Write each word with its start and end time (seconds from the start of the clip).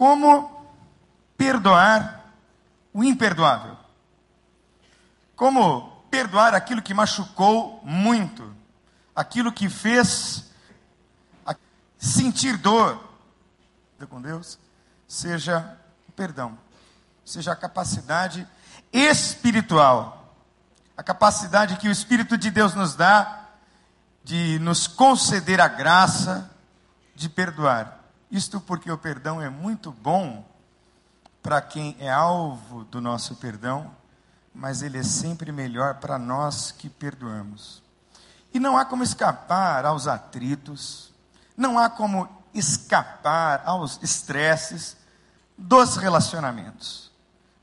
como 0.00 0.66
perdoar 1.36 2.32
o 2.90 3.04
imperdoável. 3.04 3.76
Como 5.36 6.06
perdoar 6.10 6.54
aquilo 6.54 6.80
que 6.80 6.94
machucou 6.94 7.82
muito, 7.84 8.50
aquilo 9.14 9.52
que 9.52 9.68
fez 9.68 10.50
sentir 11.98 12.56
dor 12.56 12.98
com 14.08 14.22
Deus, 14.22 14.58
seja 15.06 15.78
o 16.08 16.12
perdão, 16.12 16.58
seja 17.22 17.52
a 17.52 17.56
capacidade 17.56 18.48
espiritual, 18.90 20.34
a 20.96 21.02
capacidade 21.02 21.76
que 21.76 21.88
o 21.88 21.92
Espírito 21.92 22.38
de 22.38 22.50
Deus 22.50 22.74
nos 22.74 22.94
dá 22.94 23.48
de 24.24 24.58
nos 24.60 24.86
conceder 24.86 25.60
a 25.60 25.68
graça 25.68 26.50
de 27.14 27.28
perdoar. 27.28 27.99
Isto 28.30 28.60
porque 28.60 28.90
o 28.90 28.98
perdão 28.98 29.42
é 29.42 29.50
muito 29.50 29.90
bom 29.90 30.44
para 31.42 31.60
quem 31.60 31.96
é 31.98 32.10
alvo 32.10 32.84
do 32.84 33.00
nosso 33.00 33.34
perdão, 33.36 33.90
mas 34.54 34.82
ele 34.82 34.98
é 34.98 35.02
sempre 35.02 35.50
melhor 35.50 35.94
para 35.94 36.18
nós 36.18 36.70
que 36.70 36.88
perdoamos. 36.88 37.82
E 38.52 38.60
não 38.60 38.76
há 38.76 38.84
como 38.84 39.02
escapar 39.02 39.84
aos 39.84 40.06
atritos, 40.06 41.12
não 41.56 41.78
há 41.78 41.88
como 41.88 42.28
escapar 42.54 43.62
aos 43.64 43.98
estresses 44.02 44.96
dos 45.56 45.96
relacionamentos. 45.96 47.10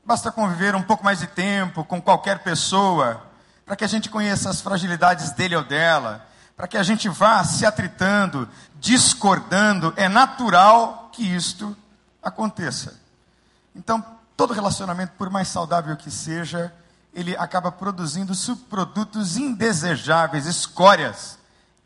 Basta 0.04 0.32
conviver 0.32 0.74
um 0.74 0.82
pouco 0.82 1.04
mais 1.04 1.18
de 1.18 1.26
tempo 1.26 1.84
com 1.84 2.00
qualquer 2.00 2.42
pessoa 2.42 3.22
para 3.64 3.76
que 3.76 3.84
a 3.84 3.88
gente 3.88 4.08
conheça 4.08 4.48
as 4.48 4.60
fragilidades 4.60 5.30
dele 5.32 5.56
ou 5.56 5.64
dela, 5.64 6.26
para 6.58 6.66
que 6.66 6.76
a 6.76 6.82
gente 6.82 7.08
vá 7.08 7.44
se 7.44 7.64
atritando, 7.64 8.48
discordando. 8.80 9.94
É 9.94 10.08
natural 10.08 11.08
que 11.12 11.22
isto 11.22 11.74
aconteça. 12.20 13.00
Então, 13.76 14.04
todo 14.36 14.52
relacionamento, 14.52 15.12
por 15.16 15.30
mais 15.30 15.46
saudável 15.46 15.96
que 15.96 16.10
seja, 16.10 16.74
ele 17.14 17.36
acaba 17.36 17.70
produzindo 17.70 18.34
subprodutos 18.34 19.36
indesejáveis, 19.36 20.46
escórias, 20.46 21.38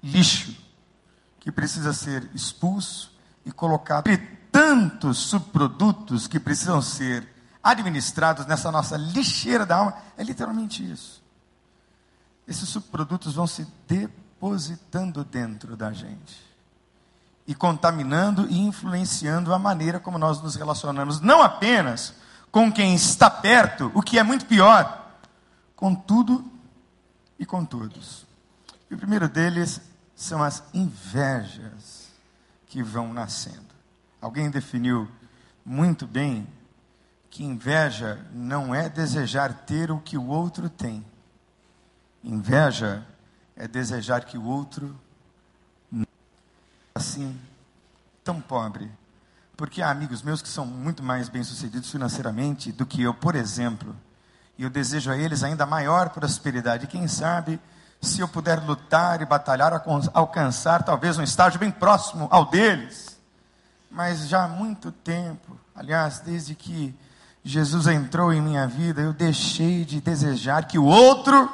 lixo, 0.03 0.57
que 1.39 1.53
precisa 1.53 1.93
ser 1.93 2.31
expulso 2.35 3.13
e 3.45 3.53
colocado. 3.53 4.09
E 4.09 4.17
tantos 4.51 5.19
subprodutos 5.19 6.27
que 6.27 6.41
precisam 6.41 6.81
ser 6.81 7.29
administrados 7.63 8.47
nessa 8.47 8.73
nossa 8.73 8.97
lixeira 8.97 9.67
da 9.67 9.77
alma, 9.77 9.99
é 10.17 10.25
literalmente 10.25 10.83
isso. 10.91 11.23
Esses 12.49 12.71
subprodutos 12.71 13.35
vão 13.35 13.47
se 13.47 13.67
depositando 14.43 15.23
dentro 15.23 15.77
da 15.77 15.93
gente 15.93 16.43
e 17.47 17.55
contaminando 17.55 18.49
e 18.51 18.59
influenciando 18.59 19.55
a 19.55 19.59
maneira 19.59 20.01
como 20.01 20.19
nós 20.19 20.43
nos 20.43 20.57
relacionamos, 20.57 21.21
não 21.21 21.41
apenas 21.41 22.13
com 22.51 22.71
quem 22.71 22.93
está 22.93 23.31
perto, 23.31 23.93
o 23.95 24.03
que 24.03 24.19
é 24.19 24.23
muito 24.25 24.45
pior, 24.47 25.17
com 25.77 25.95
tudo 25.95 26.45
e 27.39 27.47
com 27.47 27.65
todos. 27.65 28.27
E 28.91 28.95
o 28.95 28.99
primeiro 28.99 29.29
deles 29.29 29.81
são 30.17 30.43
as 30.43 30.65
invejas 30.75 32.09
que 32.67 32.83
vão 32.83 33.13
nascendo. 33.13 33.73
Alguém 34.21 34.51
definiu 34.51 35.09
muito 35.65 36.05
bem 36.05 36.49
que 37.31 37.45
inveja 37.45 38.27
não 38.33 38.75
é 38.75 38.89
desejar 38.89 39.55
ter 39.55 39.93
o 39.93 40.01
que 40.01 40.19
o 40.19 40.27
outro 40.27 40.69
tem. 40.69 41.05
Inveja 42.25 43.07
é 43.63 43.69
desejar 43.69 44.25
que 44.25 44.37
o 44.37 44.45
outro 44.45 44.93
assim 46.93 47.39
tão 48.25 48.41
pobre. 48.41 48.91
Porque 49.57 49.81
há 49.81 49.89
amigos 49.89 50.21
meus 50.21 50.43
que 50.43 50.49
são 50.49 50.67
muito 50.67 51.01
mais 51.01 51.29
bem-sucedidos 51.29 51.89
financeiramente 51.89 52.73
do 52.73 52.85
que 52.85 53.03
eu, 53.03 53.15
por 53.15 53.37
exemplo. 53.37 53.95
E 54.59 54.65
eu 54.65 54.71
desejo 54.71 55.13
a 55.13 55.17
eles 55.17 55.45
ainda 55.45 55.65
maior 55.65 56.11
prosperidade. 56.11 56.87
E 56.87 56.89
quem 56.89 57.07
sabe, 57.07 57.61
se 58.01 58.21
eu 58.21 58.27
puder 58.27 58.59
lutar 58.67 59.23
e 59.23 59.27
batalhar, 59.27 59.81
alcançar 60.13 60.83
talvez 60.83 61.17
um 61.17 61.23
estágio 61.23 61.61
bem 61.61 61.71
próximo 61.71 62.27
ao 62.33 62.47
deles. 62.47 63.17
Mas 63.89 64.27
já 64.27 64.43
há 64.43 64.49
muito 64.49 64.91
tempo, 64.91 65.57
aliás, 65.73 66.19
desde 66.19 66.57
que 66.57 66.93
Jesus 67.45 67.87
entrou 67.87 68.33
em 68.33 68.43
minha 68.43 68.67
vida, 68.67 69.03
eu 69.03 69.13
deixei 69.13 69.85
de 69.85 70.01
desejar 70.01 70.67
que 70.67 70.81
o 70.81 70.85
outro 70.85 71.49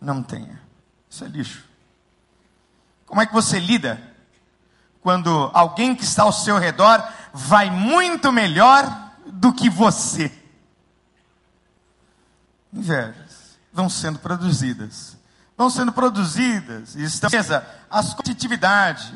não 0.00 0.22
tenha. 0.22 0.67
Isso 1.10 1.24
é 1.24 1.28
lixo. 1.28 1.64
Como 3.06 3.20
é 3.20 3.26
que 3.26 3.32
você 3.32 3.58
lida 3.58 4.00
quando 5.00 5.50
alguém 5.54 5.94
que 5.94 6.04
está 6.04 6.24
ao 6.24 6.32
seu 6.32 6.58
redor 6.58 7.02
vai 7.32 7.70
muito 7.70 8.30
melhor 8.30 8.84
do 9.26 9.52
que 9.52 9.70
você? 9.70 10.30
Invejas 12.72 13.58
vão 13.72 13.88
sendo 13.88 14.18
produzidas. 14.18 15.16
Vão 15.56 15.70
sendo 15.70 15.92
produzidas 15.92 16.94
e 16.94 17.02
estão 17.02 17.30
as 17.90 18.14
competitividade. 18.14 19.12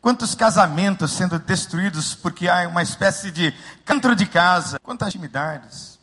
Quantos 0.00 0.34
casamentos 0.34 1.10
sendo 1.12 1.38
destruídos 1.38 2.14
porque 2.14 2.48
há 2.48 2.68
uma 2.68 2.82
espécie 2.82 3.30
de 3.30 3.52
dentro 3.84 4.14
de 4.14 4.26
casa? 4.26 4.78
Quantas 4.78 5.08
intimidades? 5.08 5.98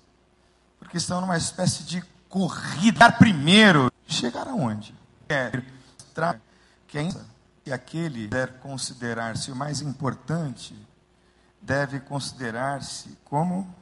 Porque 0.80 0.97
estão 0.97 1.22
numa 1.22 1.38
espécie 1.38 1.84
de 1.84 2.03
corrida. 2.28 3.12
Primeiro, 3.12 3.91
chegar 4.07 4.47
aonde? 4.47 4.94
É, 5.33 5.51
quem 6.88 7.11
e 7.66 7.73
aquele 7.73 8.27
deve 8.27 8.53
considerar-se 8.59 9.51
o 9.51 9.55
mais 9.55 9.81
importante, 9.81 10.75
deve 11.59 11.99
considerar-se 11.99 13.17
como 13.25 13.73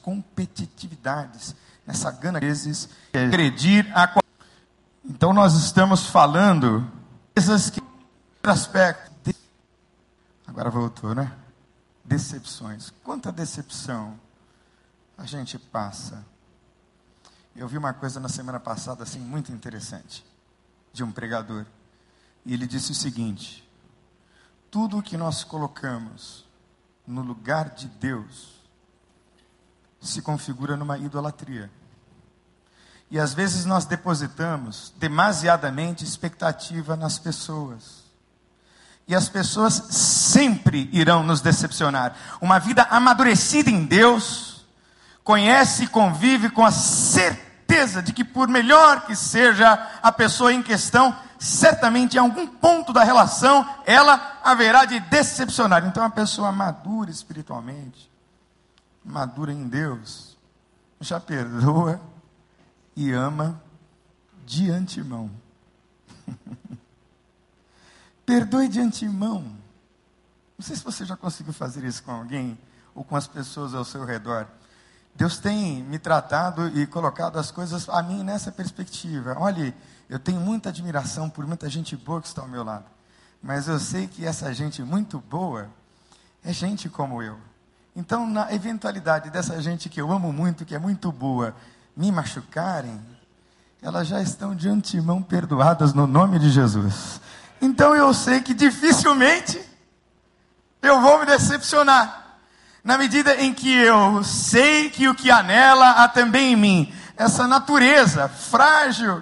competitividades, 0.00 1.54
nessa 1.86 2.10
gana 2.10 2.40
vezes 2.40 2.88
agredir 3.12 3.86
a 3.94 4.08
Então 5.08 5.32
nós 5.32 5.54
estamos 5.54 6.06
falando 6.06 6.86
coisas 7.34 7.70
que 7.70 7.82
aspecto 8.42 9.10
de... 9.24 9.34
agora 10.46 10.68
voltou, 10.68 11.14
né? 11.14 11.34
Decepções. 12.04 12.92
Quanta 13.02 13.32
decepção 13.32 14.20
a 15.16 15.24
gente 15.24 15.58
passa. 15.58 16.24
Eu 17.56 17.66
vi 17.66 17.78
uma 17.78 17.94
coisa 17.94 18.20
na 18.20 18.28
semana 18.28 18.60
passada 18.60 19.02
assim 19.02 19.18
muito 19.18 19.50
interessante 19.50 20.24
de 20.92 21.02
um 21.02 21.10
pregador. 21.10 21.64
E 22.44 22.52
ele 22.52 22.66
disse 22.66 22.92
o 22.92 22.94
seguinte: 22.94 23.66
tudo 24.70 24.98
o 24.98 25.02
que 25.02 25.16
nós 25.16 25.42
colocamos 25.42 26.44
no 27.06 27.22
lugar 27.22 27.70
de 27.70 27.86
Deus 27.88 28.62
se 30.02 30.20
configura 30.20 30.76
numa 30.76 30.98
idolatria. 30.98 31.70
E 33.10 33.18
às 33.18 33.32
vezes 33.32 33.64
nós 33.64 33.86
depositamos 33.86 34.92
demasiadamente 34.98 36.04
expectativa 36.04 36.94
nas 36.94 37.18
pessoas. 37.18 38.04
E 39.06 39.14
as 39.14 39.28
pessoas 39.28 39.74
sempre 39.90 40.90
irão 40.92 41.22
nos 41.22 41.40
decepcionar. 41.40 42.14
Uma 42.40 42.58
vida 42.58 42.86
amadurecida 42.90 43.70
em 43.70 43.86
Deus, 43.86 44.66
conhece 45.24 45.84
e 45.84 45.88
convive 45.88 46.50
com 46.50 46.64
a 46.64 46.70
certeza 46.70 48.02
de 48.02 48.12
que, 48.12 48.22
por 48.22 48.48
melhor 48.48 49.06
que 49.06 49.16
seja 49.16 49.88
a 50.02 50.12
pessoa 50.12 50.52
em 50.52 50.62
questão, 50.62 51.16
certamente 51.38 52.16
em 52.16 52.20
algum 52.20 52.46
ponto 52.46 52.92
da 52.92 53.04
relação 53.04 53.66
ela 53.86 54.38
haverá 54.44 54.84
de 54.84 55.00
decepcionar. 55.00 55.86
Então, 55.86 56.04
a 56.04 56.10
pessoa 56.10 56.52
madura 56.52 57.10
espiritualmente, 57.10 58.10
madura 59.02 59.52
em 59.52 59.66
Deus, 59.66 60.36
já 61.00 61.18
perdoa 61.18 61.98
e 62.98 63.12
ama 63.12 63.62
de 64.44 64.68
antemão. 64.72 65.30
Perdoe 68.26 68.66
de 68.66 68.80
antemão. 68.80 69.42
Não 70.58 70.66
sei 70.66 70.74
se 70.74 70.82
você 70.82 71.04
já 71.04 71.16
conseguiu 71.16 71.52
fazer 71.52 71.84
isso 71.84 72.02
com 72.02 72.10
alguém 72.10 72.58
ou 72.96 73.04
com 73.04 73.14
as 73.14 73.28
pessoas 73.28 73.72
ao 73.72 73.84
seu 73.84 74.04
redor. 74.04 74.48
Deus 75.14 75.38
tem 75.38 75.80
me 75.84 75.96
tratado 76.00 76.76
e 76.76 76.88
colocado 76.88 77.38
as 77.38 77.52
coisas 77.52 77.88
a 77.88 78.02
mim 78.02 78.24
nessa 78.24 78.50
perspectiva. 78.50 79.36
Olhe, 79.38 79.72
eu 80.10 80.18
tenho 80.18 80.40
muita 80.40 80.70
admiração 80.70 81.30
por 81.30 81.46
muita 81.46 81.70
gente 81.70 81.96
boa 81.96 82.20
que 82.20 82.26
está 82.26 82.42
ao 82.42 82.48
meu 82.48 82.64
lado. 82.64 82.86
Mas 83.40 83.68
eu 83.68 83.78
sei 83.78 84.08
que 84.08 84.26
essa 84.26 84.52
gente 84.52 84.82
muito 84.82 85.20
boa 85.20 85.70
é 86.42 86.52
gente 86.52 86.88
como 86.88 87.22
eu. 87.22 87.38
Então, 87.94 88.28
na 88.28 88.52
eventualidade 88.52 89.30
dessa 89.30 89.62
gente 89.62 89.88
que 89.88 90.00
eu 90.00 90.10
amo 90.10 90.32
muito, 90.32 90.64
que 90.64 90.74
é 90.74 90.80
muito 90.80 91.12
boa, 91.12 91.54
me 91.98 92.12
machucarem, 92.12 93.04
elas 93.82 94.06
já 94.06 94.22
estão 94.22 94.54
de 94.54 94.68
antemão 94.68 95.20
perdoadas 95.20 95.92
no 95.92 96.06
nome 96.06 96.38
de 96.38 96.48
Jesus. 96.48 97.20
Então 97.60 97.92
eu 97.92 98.14
sei 98.14 98.40
que 98.40 98.54
dificilmente 98.54 99.60
eu 100.80 101.00
vou 101.00 101.18
me 101.18 101.26
decepcionar. 101.26 102.38
Na 102.84 102.96
medida 102.96 103.34
em 103.42 103.52
que 103.52 103.74
eu 103.74 104.22
sei 104.22 104.88
que 104.90 105.08
o 105.08 105.14
que 105.14 105.28
há 105.28 105.42
nela 105.42 105.90
há 105.90 106.06
também 106.06 106.52
em 106.52 106.56
mim. 106.56 106.94
Essa 107.16 107.48
natureza 107.48 108.28
frágil, 108.28 109.20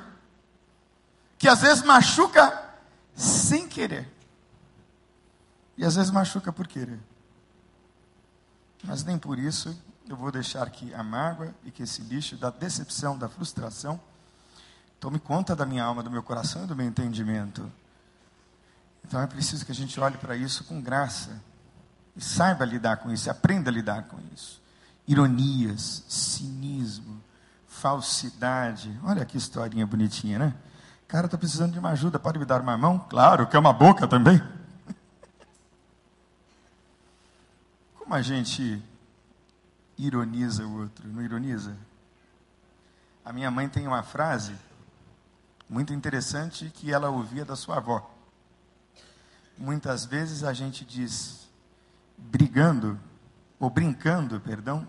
que 1.38 1.48
às 1.48 1.62
vezes 1.62 1.82
machuca 1.82 2.62
sem 3.14 3.66
querer. 3.66 4.06
E 5.78 5.84
às 5.84 5.96
vezes 5.96 6.10
machuca 6.10 6.52
por 6.52 6.68
querer. 6.68 7.00
Mas 8.84 9.02
nem 9.02 9.16
por 9.16 9.38
isso 9.38 9.74
eu 10.08 10.16
vou 10.16 10.30
deixar 10.30 10.70
que 10.70 10.94
a 10.94 11.02
mágoa 11.02 11.52
e 11.64 11.70
que 11.70 11.82
esse 11.82 12.02
lixo 12.02 12.36
da 12.36 12.50
decepção, 12.50 13.18
da 13.18 13.28
frustração, 13.28 14.00
tome 15.00 15.18
conta 15.18 15.56
da 15.56 15.66
minha 15.66 15.84
alma, 15.84 16.02
do 16.02 16.10
meu 16.10 16.22
coração 16.22 16.64
e 16.64 16.66
do 16.66 16.76
meu 16.76 16.86
entendimento. 16.86 17.70
Então 19.04 19.20
é 19.20 19.26
preciso 19.26 19.66
que 19.66 19.72
a 19.72 19.74
gente 19.74 19.98
olhe 20.00 20.16
para 20.16 20.36
isso 20.36 20.64
com 20.64 20.80
graça 20.80 21.42
e 22.14 22.20
saiba 22.20 22.64
lidar 22.64 22.98
com 22.98 23.10
isso, 23.10 23.28
aprenda 23.30 23.70
a 23.70 23.72
lidar 23.72 24.04
com 24.04 24.18
isso. 24.32 24.62
Ironias, 25.06 26.04
cinismo, 26.08 27.22
falsidade. 27.66 28.98
Olha 29.04 29.24
que 29.24 29.36
historinha 29.36 29.86
bonitinha, 29.86 30.38
né? 30.38 30.54
Cara, 31.06 31.26
estou 31.26 31.38
precisando 31.38 31.72
de 31.72 31.78
uma 31.78 31.90
ajuda, 31.90 32.18
pode 32.18 32.38
me 32.38 32.44
dar 32.44 32.60
uma 32.60 32.76
mão? 32.76 32.98
Claro, 32.98 33.46
quer 33.46 33.58
uma 33.58 33.72
boca 33.72 34.08
também? 34.08 34.42
Como 37.98 38.12
a 38.12 38.22
gente 38.22 38.82
ironiza 39.98 40.66
o 40.66 40.80
outro, 40.80 41.06
não 41.08 41.22
ironiza? 41.22 41.76
A 43.24 43.32
minha 43.32 43.50
mãe 43.50 43.68
tem 43.68 43.86
uma 43.86 44.02
frase 44.02 44.54
muito 45.68 45.92
interessante 45.92 46.70
que 46.74 46.92
ela 46.92 47.10
ouvia 47.10 47.44
da 47.44 47.56
sua 47.56 47.78
avó. 47.78 48.14
Muitas 49.58 50.04
vezes 50.04 50.44
a 50.44 50.52
gente 50.52 50.84
diz, 50.84 51.48
brigando, 52.16 52.98
ou 53.58 53.70
brincando, 53.70 54.38
perdão, 54.40 54.86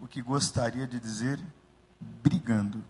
o 0.00 0.06
que 0.06 0.20
gostaria 0.20 0.86
de 0.86 0.98
dizer 0.98 1.40
brigando. 2.00 2.82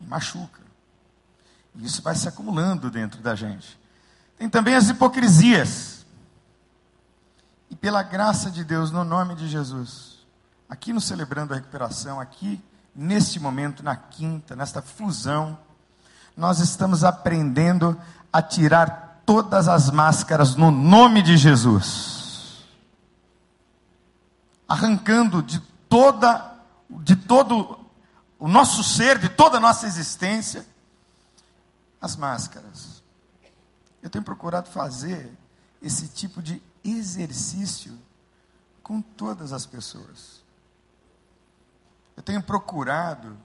E 0.00 0.06
machuca. 0.06 0.60
E 1.74 1.84
isso 1.84 2.02
vai 2.02 2.14
se 2.14 2.28
acumulando 2.28 2.90
dentro 2.90 3.22
da 3.22 3.34
gente. 3.34 3.78
Tem 4.36 4.48
também 4.48 4.74
as 4.74 4.88
hipocrisias. 4.88 6.01
E 7.72 7.74
pela 7.74 8.02
graça 8.02 8.50
de 8.50 8.62
Deus, 8.64 8.90
no 8.90 9.02
nome 9.02 9.34
de 9.34 9.48
Jesus, 9.48 10.18
aqui 10.68 10.92
no 10.92 11.00
Celebrando 11.00 11.54
a 11.54 11.56
Recuperação, 11.56 12.20
aqui 12.20 12.62
neste 12.94 13.40
momento, 13.40 13.82
na 13.82 13.96
quinta, 13.96 14.54
nesta 14.54 14.82
fusão, 14.82 15.58
nós 16.36 16.58
estamos 16.58 17.02
aprendendo 17.02 17.98
a 18.30 18.42
tirar 18.42 19.22
todas 19.24 19.68
as 19.68 19.90
máscaras 19.90 20.54
no 20.54 20.70
nome 20.70 21.22
de 21.22 21.38
Jesus. 21.38 22.66
Arrancando 24.68 25.42
de 25.42 25.58
toda 25.88 26.52
de 26.90 27.16
todo 27.16 27.80
o 28.38 28.48
nosso 28.48 28.84
ser, 28.84 29.18
de 29.18 29.30
toda 29.30 29.56
a 29.56 29.60
nossa 29.60 29.86
existência, 29.86 30.66
as 31.98 32.16
máscaras. 32.16 33.02
Eu 34.02 34.10
tenho 34.10 34.22
procurado 34.22 34.68
fazer 34.68 35.32
esse 35.80 36.06
tipo 36.08 36.42
de 36.42 36.62
exercício 36.84 37.98
com 38.82 39.00
todas 39.00 39.52
as 39.52 39.66
pessoas. 39.66 40.42
Eu 42.16 42.22
tenho 42.22 42.42
procurado 42.42 43.36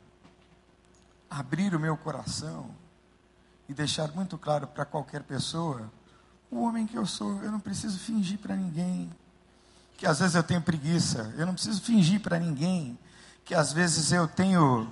abrir 1.30 1.76
o 1.76 1.80
meu 1.80 1.98
coração 1.98 2.70
e 3.68 3.74
deixar 3.74 4.12
muito 4.14 4.38
claro 4.38 4.68
para 4.68 4.86
qualquer 4.86 5.24
pessoa 5.24 5.92
o 6.50 6.62
homem 6.62 6.88
que 6.88 6.98
eu 6.98 7.06
sou. 7.06 7.42
Eu 7.44 7.52
não 7.52 7.60
preciso 7.60 8.00
fingir 8.00 8.40
para 8.40 8.56
ninguém 8.56 9.12
que 9.98 10.06
às 10.06 10.20
vezes 10.20 10.36
eu 10.36 10.44
tenho 10.44 10.62
preguiça. 10.62 11.34
Eu 11.38 11.46
não 11.46 11.54
preciso 11.54 11.82
fingir 11.82 12.22
para 12.22 12.40
ninguém 12.40 12.98
que 13.44 13.56
às 13.56 13.74
vezes 13.74 14.12
eu 14.12 14.28
tenho 14.28 14.90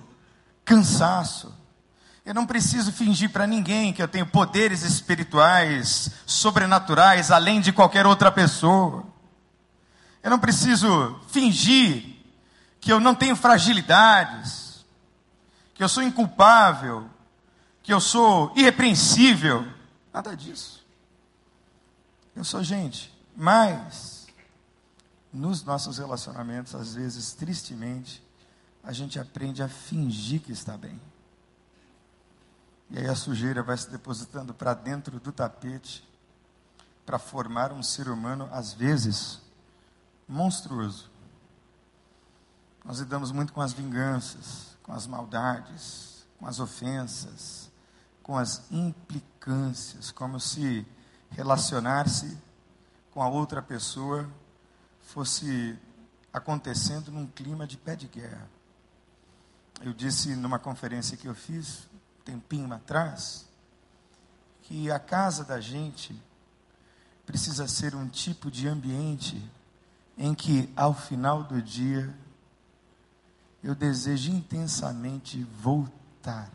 cansaço. 0.64 1.54
Eu 2.26 2.34
não 2.34 2.48
preciso 2.48 2.92
fingir 2.92 3.30
para 3.30 3.46
ninguém 3.46 3.94
que 3.94 4.02
eu 4.02 4.08
tenho 4.08 4.26
poderes 4.26 4.82
espirituais, 4.82 6.10
sobrenaturais, 6.26 7.30
além 7.30 7.62
de 7.62 7.72
qualquer 7.72 8.08
outra 8.08 8.32
pessoa. 8.32 9.06
Eu 10.24 10.32
não 10.32 10.40
preciso 10.40 11.20
fingir 11.28 12.16
que 12.82 12.92
eu 12.92 13.00
não 13.00 13.14
tenho 13.14 13.36
fragilidades, 13.36 14.84
que 15.76 15.84
eu 15.84 15.90
sou 15.90 16.02
inculpável, 16.02 17.08
que 17.84 17.94
eu 17.94 18.02
sou 18.02 18.52
irrepreensível. 18.56 19.68
Nada 20.12 20.36
disso. 20.36 20.84
Eu 22.36 22.44
sou 22.44 22.64
gente, 22.64 23.14
mas 23.36 24.26
nos 25.32 25.64
nossos 25.64 26.00
relacionamentos, 26.00 26.74
às 26.74 26.96
vezes, 26.96 27.34
tristemente, 27.34 28.24
a 28.84 28.92
gente 28.92 29.20
aprende 29.20 29.62
a 29.62 29.68
fingir 29.68 30.42
que 30.42 30.52
está 30.52 30.76
bem. 30.76 31.00
E 32.90 33.00
aí 33.00 33.08
a 33.08 33.16
sujeira 33.16 33.64
vai 33.64 33.78
se 33.78 33.90
depositando 33.90 34.54
para 34.54 34.74
dentro 34.74 35.20
do 35.20 35.32
tapete 35.32 36.08
para 37.06 37.20
formar 37.20 37.72
um 37.72 37.84
ser 37.84 38.10
humano, 38.10 38.50
às 38.52 38.74
vezes, 38.74 39.42
monstruoso. 40.28 41.10
Nós 42.84 43.00
lidamos 43.00 43.32
muito 43.32 43.54
com 43.54 43.62
as 43.62 43.74
vinganças, 43.74 44.78
com 44.84 44.94
as 44.94 45.08
maldades, 45.08 46.26
com 46.38 46.46
as 46.46 46.60
ofensas, 46.60 47.72
com 48.22 48.38
as 48.38 48.64
implicâncias, 48.72 50.12
como 50.12 50.40
se 50.40 50.86
relacionar-se 51.32 52.38
com 53.12 53.22
a 53.22 53.28
outra 53.28 53.62
pessoa 53.62 54.30
fosse 55.02 55.80
acontecendo 56.34 57.12
num 57.12 57.28
clima 57.28 57.66
de 57.66 57.78
pé 57.78 57.96
de 57.96 58.08
guerra. 58.08 58.50
Eu 59.82 59.94
disse 59.94 60.36
numa 60.36 60.60
conferência 60.60 61.16
que 61.16 61.28
eu 61.28 61.36
fiz, 61.36 61.88
tempinho 62.26 62.74
atrás, 62.74 63.48
que 64.64 64.92
a 64.92 65.00
casa 65.00 65.46
da 65.46 65.62
gente 65.62 66.22
precisa 67.26 67.68
ser 67.68 67.96
um 67.96 68.10
tipo 68.10 68.52
de 68.52 68.68
ambiente 68.68 69.42
em 70.18 70.36
que, 70.36 70.70
ao 70.76 70.94
final 70.94 71.44
do 71.44 71.62
dia, 71.62 72.14
eu 73.64 73.74
desejo 73.74 74.32
intensamente 74.32 75.44
voltar 75.44 76.52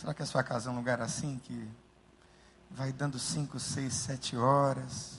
Será 0.00 0.14
que 0.14 0.22
a 0.22 0.26
sua 0.26 0.42
casa 0.42 0.70
é 0.70 0.72
um 0.72 0.76
lugar 0.76 1.02
assim 1.02 1.38
que 1.44 1.70
vai 2.70 2.90
dando 2.90 3.18
cinco, 3.18 3.60
seis, 3.60 3.92
sete 3.92 4.34
horas 4.34 5.18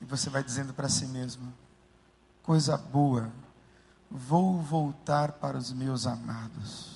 e 0.00 0.04
você 0.04 0.30
vai 0.30 0.40
dizendo 0.44 0.72
para 0.72 0.88
si 0.88 1.04
mesmo: 1.06 1.52
coisa 2.40 2.76
boa, 2.76 3.32
vou 4.08 4.62
voltar 4.62 5.32
para 5.32 5.58
os 5.58 5.72
meus 5.72 6.06
amados. 6.06 6.93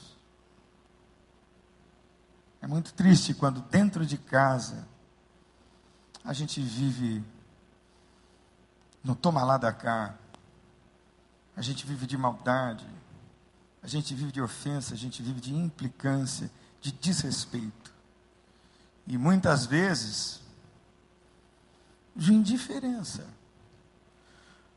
É 2.68 2.70
muito 2.70 2.92
triste 2.92 3.32
quando 3.32 3.62
dentro 3.62 4.04
de 4.04 4.18
casa 4.18 4.86
a 6.22 6.34
gente 6.34 6.60
vive 6.60 7.24
no 9.02 9.14
toma 9.14 9.42
lá 9.42 9.56
da 9.56 9.72
cá, 9.72 10.14
a 11.56 11.62
gente 11.62 11.86
vive 11.86 12.06
de 12.06 12.18
maldade, 12.18 12.86
a 13.82 13.86
gente 13.86 14.14
vive 14.14 14.30
de 14.30 14.42
ofensa, 14.42 14.92
a 14.92 14.98
gente 14.98 15.22
vive 15.22 15.40
de 15.40 15.54
implicância 15.54 16.50
de 16.78 16.92
desrespeito. 16.92 17.90
E 19.06 19.16
muitas 19.16 19.64
vezes, 19.64 20.42
de 22.14 22.34
indiferença. 22.34 23.26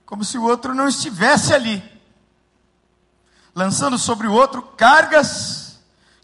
Como 0.06 0.24
se 0.24 0.38
o 0.38 0.44
outro 0.44 0.74
não 0.74 0.88
estivesse 0.88 1.54
ali. 1.54 1.84
Lançando 3.54 3.98
sobre 3.98 4.28
o 4.28 4.32
outro 4.32 4.62
cargas 4.62 5.71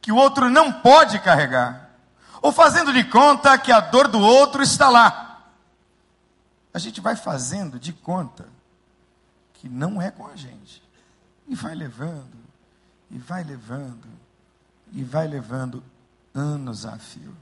que 0.08 0.12
o 0.14 0.16
outro 0.16 0.50
não 0.50 0.72
pode 0.72 1.20
carregar. 1.20 1.90
Ou 2.42 2.54
fazendo 2.54 2.94
de 2.94 3.04
conta 3.04 3.58
que 3.58 3.74
a 3.74 3.82
dor 3.82 4.08
do 4.08 4.22
outro 4.22 4.64
está 4.64 4.88
lá. 4.88 5.50
A 6.74 6.80
gente 6.80 7.02
vai 7.02 7.14
fazendo 7.18 7.78
de 7.78 7.92
conta 7.92 8.48
que 9.56 9.68
não 9.68 10.02
é 10.02 10.10
com 10.10 10.26
a 10.26 10.34
gente. 10.38 10.82
E 11.46 11.54
vai 11.54 11.76
levando, 11.76 12.38
e 13.12 13.18
vai 13.18 13.44
levando, 13.44 14.08
e 14.94 15.04
vai 15.04 15.28
levando 15.28 15.84
anos 16.34 16.86
a 16.86 16.98
fio. 16.98 17.36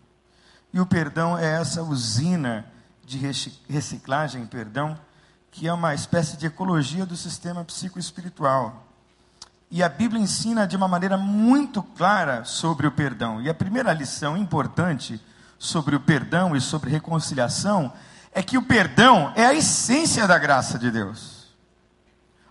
E 0.73 0.79
o 0.79 0.87
perdão 0.87 1.37
é 1.37 1.45
essa 1.61 1.83
usina 1.83 2.65
de 3.03 3.19
reciclagem, 3.69 4.43
perdão, 4.47 4.99
que 5.51 5.67
é 5.67 5.73
uma 5.73 5.93
espécie 5.93 6.35
de 6.35 6.47
ecologia 6.47 7.05
do 7.05 7.15
sistema 7.15 7.63
psicoespiritual. 7.63 8.84
E 9.69 9.83
a 9.83 9.89
Bíblia 9.89 10.21
ensina 10.21 10.67
de 10.67 10.75
uma 10.75 10.87
maneira 10.87 11.17
muito 11.17 11.81
clara 11.81 12.43
sobre 12.45 12.87
o 12.87 12.91
perdão. 12.91 13.41
E 13.41 13.49
a 13.49 13.53
primeira 13.53 13.91
lição 13.93 14.37
importante 14.37 15.21
sobre 15.57 15.95
o 15.95 15.99
perdão 15.99 16.55
e 16.55 16.61
sobre 16.61 16.89
reconciliação 16.89 17.91
é 18.31 18.43
que 18.43 18.57
o 18.57 18.61
perdão 18.63 19.33
é 19.35 19.45
a 19.45 19.53
essência 19.53 20.27
da 20.27 20.37
graça 20.37 20.77
de 20.77 20.91
Deus. 20.91 21.45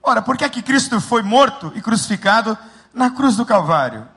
Ora, 0.03 0.21
por 0.21 0.37
que 0.37 0.45
é 0.45 0.49
que 0.49 0.63
Cristo 0.63 1.01
foi 1.01 1.23
morto 1.23 1.73
e 1.75 1.81
crucificado 1.81 2.59
na 2.93 3.11
cruz 3.11 3.37
do 3.37 3.47
Calvário? 3.47 4.09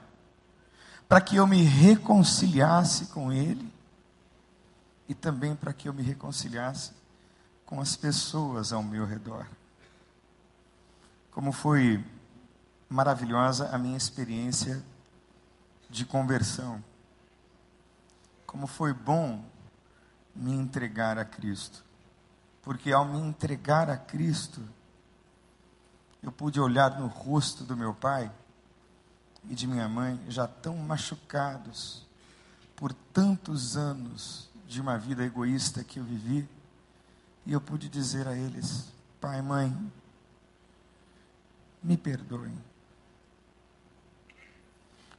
para 1.08 1.22
que 1.22 1.38
eu 1.38 1.48
me 1.48 1.62
reconciliasse 1.62 3.06
com 3.08 3.32
Ele 3.32 3.72
e 5.08 5.14
também 5.14 5.56
para 5.56 5.72
que 5.72 5.88
eu 5.88 5.94
me 5.94 6.04
reconciliasse 6.04 6.92
com 7.66 7.80
as 7.80 7.96
pessoas 7.96 8.74
ao 8.74 8.84
meu 8.84 9.06
redor. 9.06 9.46
Como 11.32 11.52
foi 11.52 12.04
maravilhosa 12.90 13.70
a 13.70 13.78
minha 13.78 13.98
experiência 13.98 14.84
de 15.90 16.06
conversão. 16.06 16.84
Como 18.46 18.68
foi 18.68 18.94
bom 18.94 19.44
me 20.36 20.54
entregar 20.54 21.18
a 21.18 21.26
Cristo. 21.26 21.84
Porque 22.62 22.92
ao 22.92 23.06
me 23.06 23.20
entregar 23.20 23.90
a 23.90 23.98
Cristo, 23.98 24.62
eu 26.22 26.32
pude 26.32 26.60
olhar 26.60 27.00
no 27.00 27.08
rosto 27.08 27.64
do 27.64 27.76
meu 27.76 27.94
pai 27.94 28.32
e 29.50 29.56
de 29.56 29.66
minha 29.66 29.88
mãe, 29.88 30.20
já 30.28 30.48
tão 30.48 30.76
machucados 30.76 32.06
por 32.76 32.94
tantos 32.94 33.78
anos 33.78 34.50
de 34.68 34.82
uma 34.82 34.98
vida 34.98 35.24
egoísta 35.24 35.84
que 35.84 36.00
eu 36.00 36.04
vivi, 36.04 36.48
e 37.46 37.54
eu 37.54 37.62
pude 37.62 37.88
dizer 37.88 38.28
a 38.28 38.36
eles: 38.36 38.92
Pai, 39.22 39.42
mãe, 39.42 39.76
me 41.82 41.96
perdoem. 41.96 42.67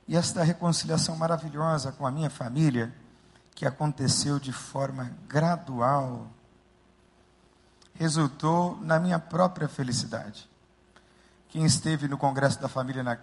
E 0.08 0.16
esta 0.16 0.42
reconciliação 0.42 1.14
maravilhosa 1.16 1.92
com 1.92 2.06
a 2.06 2.10
minha 2.10 2.30
família, 2.30 2.92
que 3.54 3.64
aconteceu 3.64 4.40
de 4.40 4.52
forma 4.52 5.12
gradual, 5.28 6.26
resultou 7.94 8.76
na 8.80 8.98
minha 8.98 9.18
própria 9.18 9.68
felicidade. 9.68 10.48
Quem 11.48 11.64
esteve 11.64 12.08
no 12.08 12.18
Congresso 12.18 12.60
da 12.60 12.68
Família 12.68 13.02
na, 13.02 13.18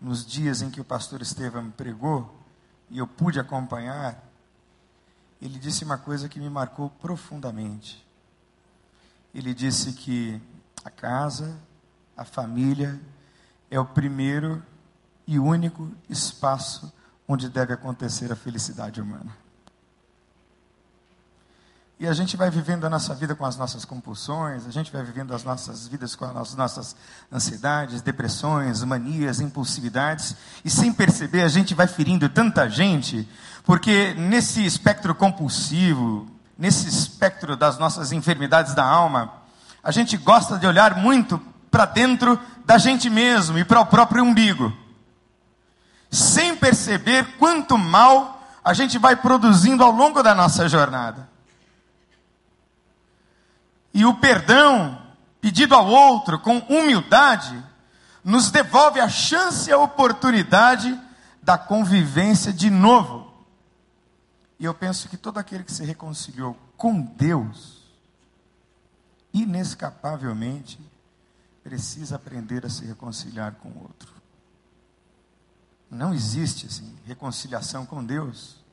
nos 0.00 0.26
dias 0.26 0.60
em 0.60 0.70
que 0.70 0.80
o 0.80 0.84
pastor 0.84 1.22
Estevam 1.22 1.70
pregou, 1.70 2.38
e 2.90 2.98
eu 2.98 3.06
pude 3.06 3.40
acompanhar, 3.40 4.22
ele 5.40 5.58
disse 5.58 5.84
uma 5.84 5.96
coisa 5.96 6.28
que 6.28 6.38
me 6.38 6.50
marcou 6.50 6.90
profundamente 6.90 8.04
ele 9.34 9.52
disse 9.52 9.92
que 9.92 10.40
a 10.84 10.90
casa, 10.90 11.58
a 12.16 12.24
família, 12.24 13.00
é 13.68 13.80
o 13.80 13.84
primeiro 13.84 14.62
e 15.26 15.38
único 15.38 15.90
espaço 16.08 16.92
onde 17.26 17.48
deve 17.48 17.72
acontecer 17.72 18.30
a 18.30 18.36
felicidade 18.36 19.00
humana. 19.00 19.44
E 21.98 22.08
a 22.08 22.12
gente 22.12 22.36
vai 22.36 22.50
vivendo 22.50 22.84
a 22.84 22.90
nossa 22.90 23.14
vida 23.14 23.36
com 23.36 23.46
as 23.46 23.56
nossas 23.56 23.84
compulsões, 23.84 24.66
a 24.66 24.70
gente 24.70 24.92
vai 24.92 25.02
vivendo 25.02 25.32
as 25.32 25.44
nossas 25.44 25.86
vidas 25.86 26.16
com 26.16 26.24
as 26.24 26.54
nossas 26.54 26.96
ansiedades, 27.32 28.02
depressões, 28.02 28.82
manias, 28.82 29.40
impulsividades, 29.40 30.34
e 30.64 30.68
sem 30.68 30.92
perceber 30.92 31.42
a 31.42 31.48
gente 31.48 31.72
vai 31.72 31.86
ferindo 31.86 32.28
tanta 32.28 32.68
gente, 32.68 33.28
porque 33.64 34.12
nesse 34.14 34.66
espectro 34.66 35.14
compulsivo, 35.14 36.28
nesse 36.58 36.88
espectro 36.88 37.56
das 37.56 37.78
nossas 37.78 38.10
enfermidades 38.10 38.74
da 38.74 38.84
alma, 38.84 39.32
a 39.82 39.92
gente 39.92 40.16
gosta 40.16 40.58
de 40.58 40.66
olhar 40.66 40.96
muito 40.96 41.40
para 41.70 41.86
dentro 41.86 42.38
da 42.66 42.76
gente 42.76 43.08
mesmo 43.08 43.56
e 43.56 43.64
para 43.64 43.80
o 43.80 43.86
próprio 43.86 44.24
umbigo, 44.24 44.72
sem 46.14 46.56
perceber 46.56 47.36
quanto 47.38 47.76
mal 47.76 48.40
a 48.62 48.72
gente 48.72 48.98
vai 48.98 49.16
produzindo 49.16 49.82
ao 49.82 49.90
longo 49.90 50.22
da 50.22 50.34
nossa 50.34 50.68
jornada. 50.68 51.28
E 53.92 54.04
o 54.04 54.14
perdão 54.14 55.00
pedido 55.40 55.74
ao 55.74 55.86
outro 55.86 56.38
com 56.38 56.58
humildade 56.58 57.62
nos 58.24 58.50
devolve 58.50 59.00
a 59.00 59.08
chance 59.08 59.68
e 59.68 59.72
a 59.72 59.78
oportunidade 59.78 60.98
da 61.42 61.58
convivência 61.58 62.52
de 62.52 62.70
novo. 62.70 63.30
E 64.58 64.64
eu 64.64 64.72
penso 64.72 65.08
que 65.08 65.16
todo 65.16 65.38
aquele 65.38 65.64
que 65.64 65.72
se 65.72 65.84
reconciliou 65.84 66.56
com 66.76 67.00
Deus, 67.00 67.82
inescapavelmente, 69.32 70.80
precisa 71.62 72.16
aprender 72.16 72.64
a 72.64 72.70
se 72.70 72.84
reconciliar 72.84 73.52
com 73.56 73.68
o 73.68 73.82
outro. 73.82 74.23
Não 75.90 76.12
existe 76.12 76.66
assim, 76.66 76.94
reconciliação 77.06 77.86
com 77.86 78.04
Deus 78.04 78.64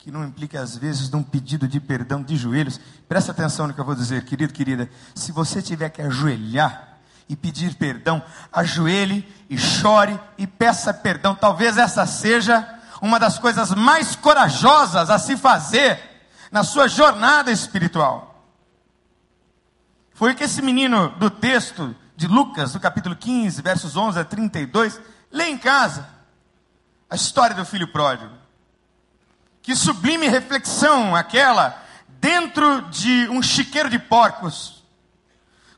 que 0.00 0.10
não 0.10 0.24
implique, 0.24 0.56
às 0.56 0.76
vezes, 0.78 1.10
num 1.10 1.22
pedido 1.22 1.68
de 1.68 1.78
perdão 1.78 2.22
de 2.22 2.34
joelhos. 2.34 2.80
Presta 3.06 3.32
atenção 3.32 3.66
no 3.66 3.74
que 3.74 3.80
eu 3.80 3.84
vou 3.84 3.94
dizer, 3.94 4.24
querido, 4.24 4.52
querida. 4.52 4.88
Se 5.14 5.30
você 5.30 5.60
tiver 5.60 5.90
que 5.90 6.00
ajoelhar 6.00 6.96
e 7.28 7.36
pedir 7.36 7.74
perdão, 7.74 8.22
ajoelhe 8.50 9.28
e 9.48 9.58
chore 9.58 10.18
e 10.38 10.46
peça 10.46 10.94
perdão. 10.94 11.34
Talvez 11.34 11.76
essa 11.76 12.06
seja 12.06 12.66
uma 13.02 13.18
das 13.18 13.38
coisas 13.38 13.74
mais 13.74 14.16
corajosas 14.16 15.10
a 15.10 15.18
se 15.18 15.36
fazer 15.36 16.00
na 16.50 16.64
sua 16.64 16.88
jornada 16.88 17.52
espiritual. 17.52 18.42
Foi 20.14 20.32
o 20.32 20.34
que 20.34 20.44
esse 20.44 20.62
menino 20.62 21.10
do 21.18 21.28
texto 21.28 21.94
de 22.16 22.26
Lucas, 22.26 22.72
do 22.72 22.80
capítulo 22.80 23.14
15, 23.14 23.60
versos 23.60 23.96
11 23.98 24.18
a 24.18 24.24
32, 24.24 24.98
lê 25.30 25.44
em 25.44 25.58
casa 25.58 26.19
a 27.10 27.16
história 27.16 27.56
do 27.56 27.64
filho 27.64 27.88
pródigo. 27.88 28.32
Que 29.60 29.74
sublime 29.74 30.28
reflexão 30.28 31.14
aquela 31.16 31.82
dentro 32.08 32.82
de 32.82 33.28
um 33.28 33.42
chiqueiro 33.42 33.90
de 33.90 33.98
porcos. 33.98 34.84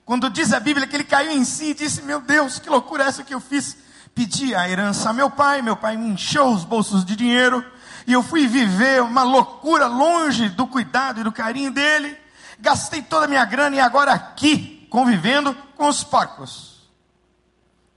Quando 0.04 0.28
diz 0.28 0.52
a 0.52 0.60
Bíblia 0.60 0.86
que 0.86 0.94
ele 0.94 1.04
caiu 1.04 1.32
em 1.32 1.44
si 1.44 1.70
e 1.70 1.74
disse: 1.74 2.02
Meu 2.02 2.20
Deus, 2.20 2.58
que 2.58 2.68
loucura 2.68 3.04
é 3.04 3.08
essa 3.08 3.24
que 3.24 3.34
eu 3.34 3.40
fiz? 3.40 3.76
Pedi 4.14 4.54
a 4.54 4.68
herança 4.68 5.08
a 5.08 5.12
meu 5.12 5.30
pai, 5.30 5.62
meu 5.62 5.76
pai 5.76 5.96
me 5.96 6.08
encheu 6.08 6.48
os 6.48 6.64
bolsos 6.64 7.02
de 7.02 7.16
dinheiro, 7.16 7.64
e 8.06 8.12
eu 8.12 8.22
fui 8.22 8.46
viver 8.46 9.02
uma 9.02 9.22
loucura 9.22 9.86
longe 9.86 10.50
do 10.50 10.66
cuidado 10.66 11.20
e 11.20 11.24
do 11.24 11.32
carinho 11.32 11.70
dele. 11.70 12.18
Gastei 12.58 13.00
toda 13.00 13.24
a 13.24 13.28
minha 13.28 13.44
grana 13.44 13.76
e 13.76 13.80
agora 13.80 14.12
aqui, 14.12 14.86
convivendo 14.90 15.54
com 15.76 15.88
os 15.88 16.04
porcos. 16.04 16.90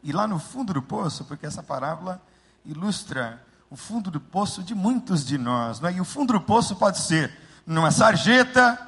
E 0.02 0.12
lá 0.12 0.26
no 0.26 0.40
fundo 0.40 0.74
do 0.74 0.82
poço, 0.82 1.26
porque 1.26 1.46
essa 1.46 1.62
parábola 1.62 2.22
ilustra 2.66 3.42
o 3.70 3.76
fundo 3.76 4.10
do 4.12 4.20
poço 4.20 4.64
de 4.64 4.74
muitos 4.74 5.26
de 5.26 5.38
nós. 5.38 5.80
Não 5.80 5.90
é? 5.90 5.94
E 5.94 6.02
o 6.02 6.06
fundo 6.06 6.34
do 6.34 6.42
poço 6.42 6.76
pode 6.76 7.00
ser 7.00 7.32
numa 7.66 7.92
sarjeta, 7.92 8.80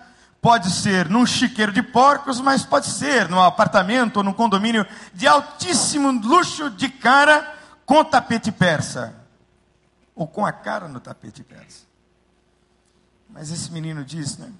pode 0.41 0.69
ser 0.69 1.09
num 1.09 1.25
chiqueiro 1.25 1.71
de 1.71 1.81
porcos, 1.81 2.39
mas 2.39 2.63
pode 2.65 2.87
ser 2.87 3.27
num 3.29 3.41
apartamento 3.41 4.17
ou 4.17 4.23
num 4.23 4.33
condomínio 4.33 4.85
de 5.13 5.27
altíssimo 5.27 6.11
luxo 6.11 6.69
de 6.69 6.89
cara 6.89 7.55
com 7.85 8.03
tapete 8.03 8.51
persa 8.51 9.15
ou 10.15 10.27
com 10.27 10.45
a 10.45 10.51
cara 10.51 10.87
no 10.87 10.99
tapete 10.99 11.43
persa. 11.43 11.85
Mas 13.29 13.51
esse 13.51 13.71
menino 13.71 14.03
diz, 14.03 14.37
né? 14.37 14.51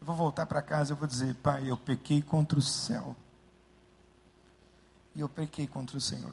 Eu 0.00 0.06
vou 0.06 0.16
voltar 0.16 0.46
para 0.46 0.62
casa, 0.62 0.92
eu 0.92 0.96
vou 0.96 1.06
dizer, 1.06 1.34
pai, 1.36 1.70
eu 1.70 1.76
pequei 1.76 2.22
contra 2.22 2.58
o 2.58 2.62
céu. 2.62 3.16
E 5.14 5.20
eu 5.20 5.28
pequei 5.28 5.66
contra 5.66 5.98
o 5.98 6.00
Senhor. 6.00 6.32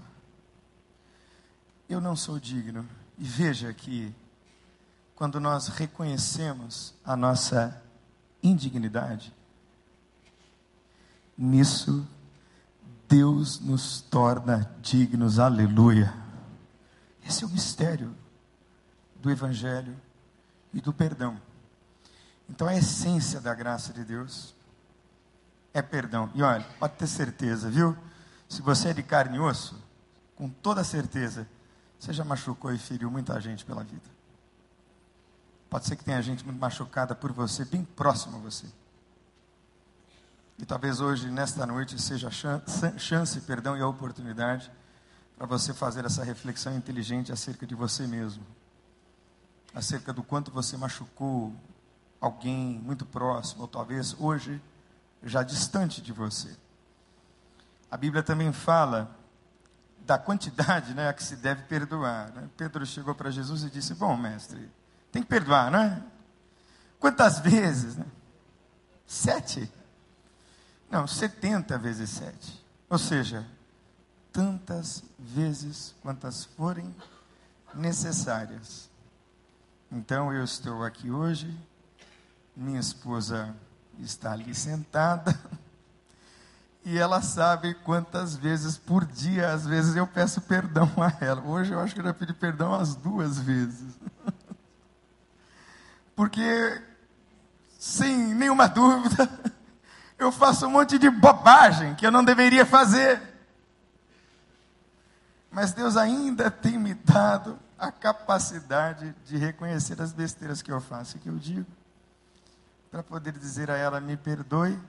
Eu 1.90 2.02
não 2.02 2.16
sou 2.16 2.40
digno. 2.40 2.88
E 3.18 3.24
veja 3.24 3.74
que 3.74 4.14
quando 5.16 5.40
nós 5.40 5.68
reconhecemos 5.70 6.94
a 7.04 7.16
nossa 7.16 7.82
indignidade, 8.44 9.34
nisso 11.38 12.08
Deus 13.08 13.60
nos 13.60 14.02
torna 14.02 14.70
dignos. 14.82 15.40
Aleluia. 15.40 16.14
Esse 17.26 17.44
é 17.44 17.48
o 17.48 17.50
mistério 17.50 18.16
do 19.16 19.32
Evangelho 19.32 19.96
e 20.74 20.82
do 20.82 20.94
perdão. 20.94 21.40
Então, 22.50 22.68
a 22.68 22.76
essência 22.76 23.42
da 23.42 23.54
graça 23.54 23.92
de 23.92 24.04
Deus 24.04 24.56
é 25.74 25.82
perdão. 25.82 26.30
E 26.34 26.42
olha, 26.42 26.66
pode 26.80 26.94
ter 26.94 27.08
certeza, 27.08 27.70
viu? 27.70 27.98
Se 28.48 28.62
você 28.62 28.90
é 28.90 28.94
de 28.94 29.04
carne 29.04 29.38
e 29.38 29.40
osso, 29.40 29.82
com 30.36 30.50
toda 30.50 30.84
certeza, 30.84 31.48
você 32.00 32.14
já 32.14 32.24
machucou 32.24 32.72
e 32.74 32.78
feriu 32.78 33.10
muita 33.10 33.40
gente 33.42 33.66
pela 33.66 33.84
vida. 33.84 34.18
Pode 35.70 35.86
ser 35.86 35.96
que 35.96 36.04
tenha 36.04 36.22
gente 36.22 36.46
muito 36.46 36.60
machucada 36.60 37.14
por 37.14 37.32
você, 37.32 37.66
bem 37.66 37.84
próximo 37.84 38.38
a 38.38 38.40
você. 38.40 38.68
E 40.58 40.66
talvez 40.66 41.00
hoje, 41.00 41.30
nesta 41.30 41.66
noite, 41.66 42.02
seja 42.02 42.30
a 42.30 42.98
chance, 42.98 43.42
perdão 43.42 43.78
e 43.78 43.82
a 43.82 43.88
oportunidade 43.88 44.72
para 45.38 45.46
você 45.46 45.74
fazer 45.74 46.06
essa 46.06 46.24
reflexão 46.24 46.76
inteligente 46.76 47.32
acerca 47.32 47.66
de 47.68 47.76
você 47.76 48.08
mesmo 48.08 48.44
acerca 49.78 50.12
do 50.12 50.24
quanto 50.24 50.50
você 50.50 50.76
machucou 50.76 51.54
alguém 52.20 52.80
muito 52.84 53.06
próximo, 53.06 53.62
ou 53.62 53.68
talvez 53.68 54.16
hoje 54.20 54.60
já 55.22 55.44
distante 55.44 56.02
de 56.02 56.12
você. 56.12 56.56
A 57.90 57.96
Bíblia 57.96 58.24
também 58.24 58.52
fala 58.52 59.16
da 60.08 60.18
quantidade 60.18 60.96
né, 60.96 61.10
a 61.10 61.14
que 61.14 61.24
se 61.24 61.36
deve 61.36 61.64
perdoar. 61.64 62.32
Né? 62.32 62.50
Pedro 62.58 62.86
chegou 62.86 63.14
para 63.14 63.30
Jesus 63.30 63.64
e 63.64 63.70
disse: 63.70 63.94
Bom, 63.94 64.18
mestre, 64.18 64.72
tem 65.12 65.22
que 65.22 65.30
perdoar, 65.30 65.70
não 65.70 65.80
é? 65.80 66.02
Quantas 67.00 67.40
vezes? 67.40 67.96
Né? 67.96 68.06
Sete? 69.06 69.72
Não, 70.90 71.06
setenta 71.06 71.78
vezes 71.78 72.10
sete. 72.10 72.66
Ou 72.90 72.98
seja, 72.98 73.46
tantas 74.32 75.04
vezes 75.20 75.94
quantas 76.02 76.46
forem 76.46 76.96
necessárias 77.76 78.90
então 79.92 80.34
eu 80.34 80.44
estou 80.44 80.84
aqui 80.84 81.10
hoje 81.10 81.58
Minha 82.56 82.80
esposa 82.80 83.56
está 84.00 84.34
ali 84.34 84.54
sentada. 84.54 85.38
E 86.90 86.98
ela 86.98 87.22
sabe 87.22 87.74
quantas 87.74 88.38
vezes 88.38 88.78
por 88.78 89.04
dia, 89.04 89.52
às 89.52 89.68
vezes 89.68 89.98
eu 89.98 90.08
peço 90.08 90.40
perdão 90.40 90.90
a 90.96 91.12
ela. 91.22 91.42
Hoje 91.42 91.74
eu 91.74 91.82
acho 91.82 91.94
que 91.94 92.00
eu 92.00 92.06
já 92.06 92.14
pedi 92.14 92.34
perdão 92.34 92.74
as 92.74 92.96
duas 92.96 93.38
vezes. 93.38 94.00
Porque, 96.16 96.82
sem 97.78 98.34
nenhuma 98.34 98.70
dúvida, 98.70 99.30
eu 100.18 100.32
faço 100.32 100.66
um 100.66 100.70
monte 100.70 100.98
de 100.98 101.10
bobagem 101.10 101.94
que 101.94 102.08
eu 102.08 102.12
não 102.12 102.24
deveria 102.24 102.66
fazer. 102.66 103.22
Mas 105.52 105.74
Deus 105.74 105.98
ainda 105.98 106.50
tem 106.50 106.80
me 106.80 106.94
dado 106.94 107.60
a 107.78 107.92
capacidade 107.92 109.14
de 109.26 109.36
reconhecer 109.36 110.02
as 110.02 110.14
besteiras 110.14 110.62
que 110.62 110.72
eu 110.72 110.80
faço 110.80 111.18
e 111.18 111.20
que 111.20 111.28
eu 111.28 111.38
digo, 111.38 111.68
para 112.90 113.04
poder 113.04 113.34
dizer 113.34 113.70
a 113.70 113.76
ela: 113.76 114.00
me 114.00 114.16
perdoe 114.16 114.80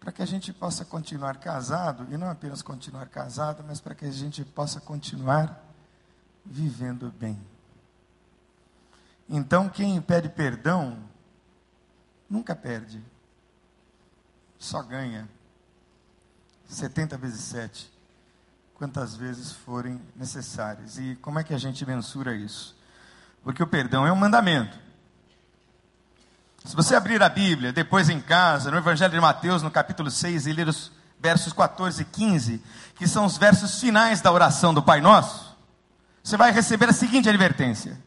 para 0.00 0.10
que 0.10 0.22
a 0.22 0.26
gente 0.26 0.50
possa 0.50 0.82
continuar 0.82 1.36
casado, 1.36 2.06
e 2.10 2.16
não 2.16 2.30
apenas 2.30 2.62
continuar 2.62 3.06
casado, 3.06 3.62
mas 3.66 3.80
para 3.80 3.94
que 3.94 4.06
a 4.06 4.10
gente 4.10 4.42
possa 4.44 4.80
continuar 4.80 5.62
vivendo 6.44 7.12
bem. 7.20 7.38
Então, 9.28 9.68
quem 9.68 10.00
pede 10.00 10.30
perdão, 10.30 10.98
nunca 12.28 12.56
perde, 12.56 13.04
só 14.58 14.82
ganha. 14.82 15.28
70 16.66 17.18
vezes 17.18 17.40
7, 17.40 17.92
quantas 18.74 19.14
vezes 19.14 19.52
forem 19.52 20.00
necessárias. 20.16 20.98
E 20.98 21.16
como 21.16 21.38
é 21.38 21.44
que 21.44 21.52
a 21.52 21.58
gente 21.58 21.84
mensura 21.84 22.34
isso? 22.34 22.76
Porque 23.42 23.62
o 23.62 23.66
perdão 23.66 24.06
é 24.06 24.12
um 24.12 24.16
mandamento. 24.16 24.78
Se 26.64 26.76
você 26.76 26.94
abrir 26.94 27.22
a 27.22 27.28
Bíblia, 27.28 27.72
depois 27.72 28.08
em 28.08 28.20
casa, 28.20 28.70
no 28.70 28.76
Evangelho 28.76 29.12
de 29.12 29.20
Mateus, 29.20 29.62
no 29.62 29.70
capítulo 29.70 30.10
6, 30.10 30.46
e 30.46 30.52
ler 30.52 30.68
os 30.68 30.92
versos 31.18 31.52
14 31.52 32.02
e 32.02 32.04
15, 32.04 32.62
que 32.94 33.08
são 33.08 33.24
os 33.24 33.38
versos 33.38 33.80
finais 33.80 34.20
da 34.20 34.30
oração 34.30 34.72
do 34.72 34.82
Pai 34.82 35.00
Nosso, 35.00 35.56
você 36.22 36.36
vai 36.36 36.52
receber 36.52 36.88
a 36.88 36.92
seguinte 36.92 37.28
advertência. 37.28 37.98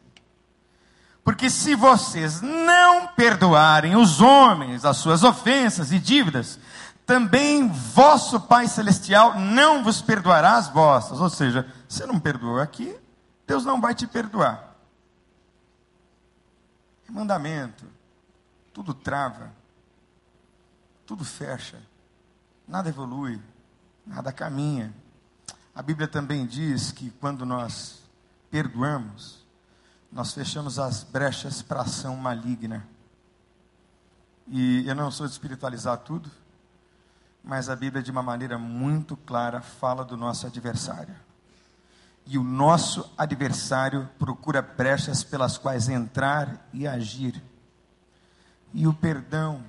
Porque 1.24 1.50
se 1.50 1.74
vocês 1.74 2.40
não 2.40 3.08
perdoarem 3.08 3.96
os 3.96 4.20
homens 4.20 4.84
as 4.84 4.98
suas 4.98 5.24
ofensas 5.24 5.90
e 5.90 5.98
dívidas, 5.98 6.58
também 7.06 7.68
vosso 7.68 8.40
Pai 8.40 8.68
Celestial 8.68 9.38
não 9.38 9.82
vos 9.82 10.00
perdoará 10.00 10.56
as 10.56 10.68
vossas. 10.68 11.20
Ou 11.20 11.28
seja, 11.28 11.66
você 11.88 12.06
não 12.06 12.20
perdoou 12.20 12.60
aqui, 12.60 12.94
Deus 13.46 13.64
não 13.64 13.80
vai 13.80 13.94
te 13.94 14.06
perdoar. 14.06 14.74
Mandamento 17.08 17.84
tudo 18.74 18.92
trava, 18.92 19.52
tudo 21.06 21.24
fecha, 21.24 21.80
nada 22.66 22.88
evolui, 22.88 23.40
nada 24.04 24.32
caminha. 24.32 24.92
A 25.72 25.80
Bíblia 25.80 26.08
também 26.08 26.44
diz 26.44 26.90
que 26.90 27.10
quando 27.12 27.46
nós 27.46 28.02
perdoamos, 28.50 29.46
nós 30.10 30.34
fechamos 30.34 30.78
as 30.78 31.04
brechas 31.04 31.62
para 31.62 31.82
ação 31.82 32.16
maligna. 32.16 32.86
E 34.48 34.86
eu 34.86 34.94
não 34.94 35.10
sou 35.10 35.26
de 35.26 35.32
espiritualizar 35.32 35.98
tudo, 35.98 36.28
mas 37.44 37.68
a 37.68 37.76
Bíblia, 37.76 38.02
de 38.02 38.10
uma 38.10 38.22
maneira 38.22 38.58
muito 38.58 39.16
clara, 39.16 39.60
fala 39.60 40.04
do 40.04 40.16
nosso 40.16 40.46
adversário. 40.48 41.14
E 42.26 42.36
o 42.38 42.42
nosso 42.42 43.08
adversário 43.16 44.08
procura 44.18 44.60
brechas 44.60 45.22
pelas 45.22 45.58
quais 45.58 45.88
entrar 45.88 46.68
e 46.72 46.88
agir 46.88 47.40
e 48.74 48.88
o 48.88 48.92
perdão, 48.92 49.62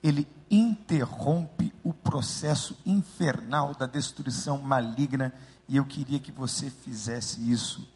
ele 0.00 0.26
interrompe 0.48 1.74
o 1.82 1.92
processo 1.92 2.78
infernal 2.86 3.74
da 3.74 3.86
destruição 3.86 4.56
maligna. 4.58 5.34
E 5.68 5.76
eu 5.76 5.84
queria 5.84 6.20
que 6.20 6.30
você 6.30 6.70
fizesse 6.70 7.50
isso 7.50 7.86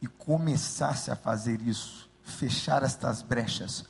e 0.00 0.06
começasse 0.06 1.10
a 1.10 1.16
fazer 1.16 1.60
isso, 1.60 2.08
fechar 2.22 2.82
estas 2.82 3.20
brechas, 3.20 3.84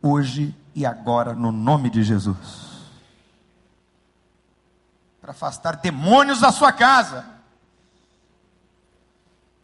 hoje 0.00 0.56
e 0.74 0.86
agora, 0.86 1.34
no 1.34 1.50
nome 1.50 1.90
de 1.90 2.04
Jesus. 2.04 2.36
Para 5.20 5.32
afastar 5.32 5.76
demônios 5.76 6.40
da 6.40 6.52
sua 6.52 6.72
casa, 6.72 7.24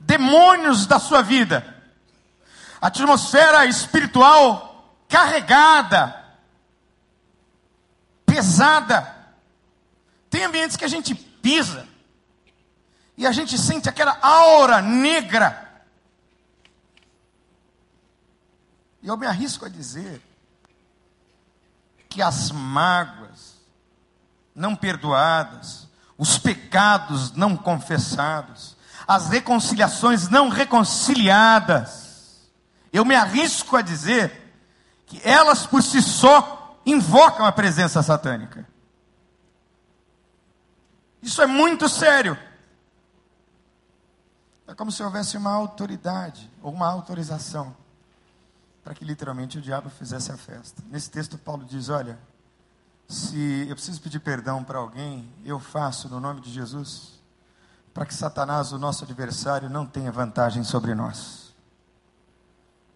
demônios 0.01 0.87
da 0.87 0.99
sua 0.99 1.23
vida, 1.23 1.77
a 2.81 2.89
atmosfera 2.89 3.65
espiritual 3.67 4.68
carregada, 5.09 6.23
pesada. 8.27 9.17
Tem 10.29 10.45
ambientes 10.45 10.77
que 10.77 10.85
a 10.85 10.89
gente 10.89 11.15
pisa 11.15 11.89
e 13.17 13.27
a 13.27 13.33
gente 13.33 13.59
sente 13.59 13.89
aquela 13.89 14.19
aura 14.21 14.83
negra. 14.83 15.67
E 19.03 19.09
eu 19.09 19.17
me 19.17 19.27
arrisco 19.27 19.65
a 19.65 19.69
dizer 19.69 20.23
que 22.09 22.21
as 22.21 22.51
mágoas 22.51 23.57
não 24.55 24.77
perdoadas, 24.77 25.89
os 26.17 26.39
pecados 26.39 27.33
não 27.33 27.57
confessados, 27.57 28.77
as 29.07 29.29
reconciliações 29.29 30.29
não 30.29 30.49
reconciliadas, 30.49 32.51
eu 32.93 33.05
me 33.05 33.15
arrisco 33.15 33.77
a 33.77 33.83
dizer 33.83 34.48
que 35.09 35.21
elas 35.27 35.67
por 35.67 35.83
si 35.83 36.01
só 36.03 36.79
invocam 36.85 37.45
a 37.45 37.53
presença 37.53 38.03
satânica. 38.03 38.67
Isso 41.23 41.43
é 41.43 41.47
muito 41.47 41.89
sério. 41.89 42.39
É 44.67 44.75
como 44.75 44.93
se 44.93 45.03
houvesse 45.03 45.37
uma 45.37 45.51
autoridade 45.51 46.51
ou 46.63 46.73
uma 46.73 46.87
autorização 46.87 47.75
para 48.85 48.95
que 48.95 49.05
literalmente 49.05 49.59
o 49.59 49.61
diabo 49.61 49.91
fizesse 49.91 50.31
a 50.31 50.37
festa. 50.37 50.83
Nesse 50.91 51.11
texto, 51.11 51.37
Paulo 51.37 51.65
diz: 51.65 51.89
Olha, 51.89 52.19
se 53.09 53.67
eu 53.69 53.75
preciso 53.75 54.01
pedir 54.01 54.21
perdão 54.21 54.63
para 54.63 54.79
alguém, 54.79 55.31
eu 55.45 55.59
faço 55.59 56.09
no 56.09 56.21
nome 56.21 56.41
de 56.41 56.51
Jesus, 56.51 57.21
para 57.93 58.07
que 58.07 58.15
Satanás, 58.15 58.73
o 58.73 58.79
nosso 58.79 59.05
adversário, 59.05 59.69
não 59.69 59.87
tenha 59.87 60.13
vantagem 60.13 60.65
sobre 60.65 60.95
nós. 60.95 61.48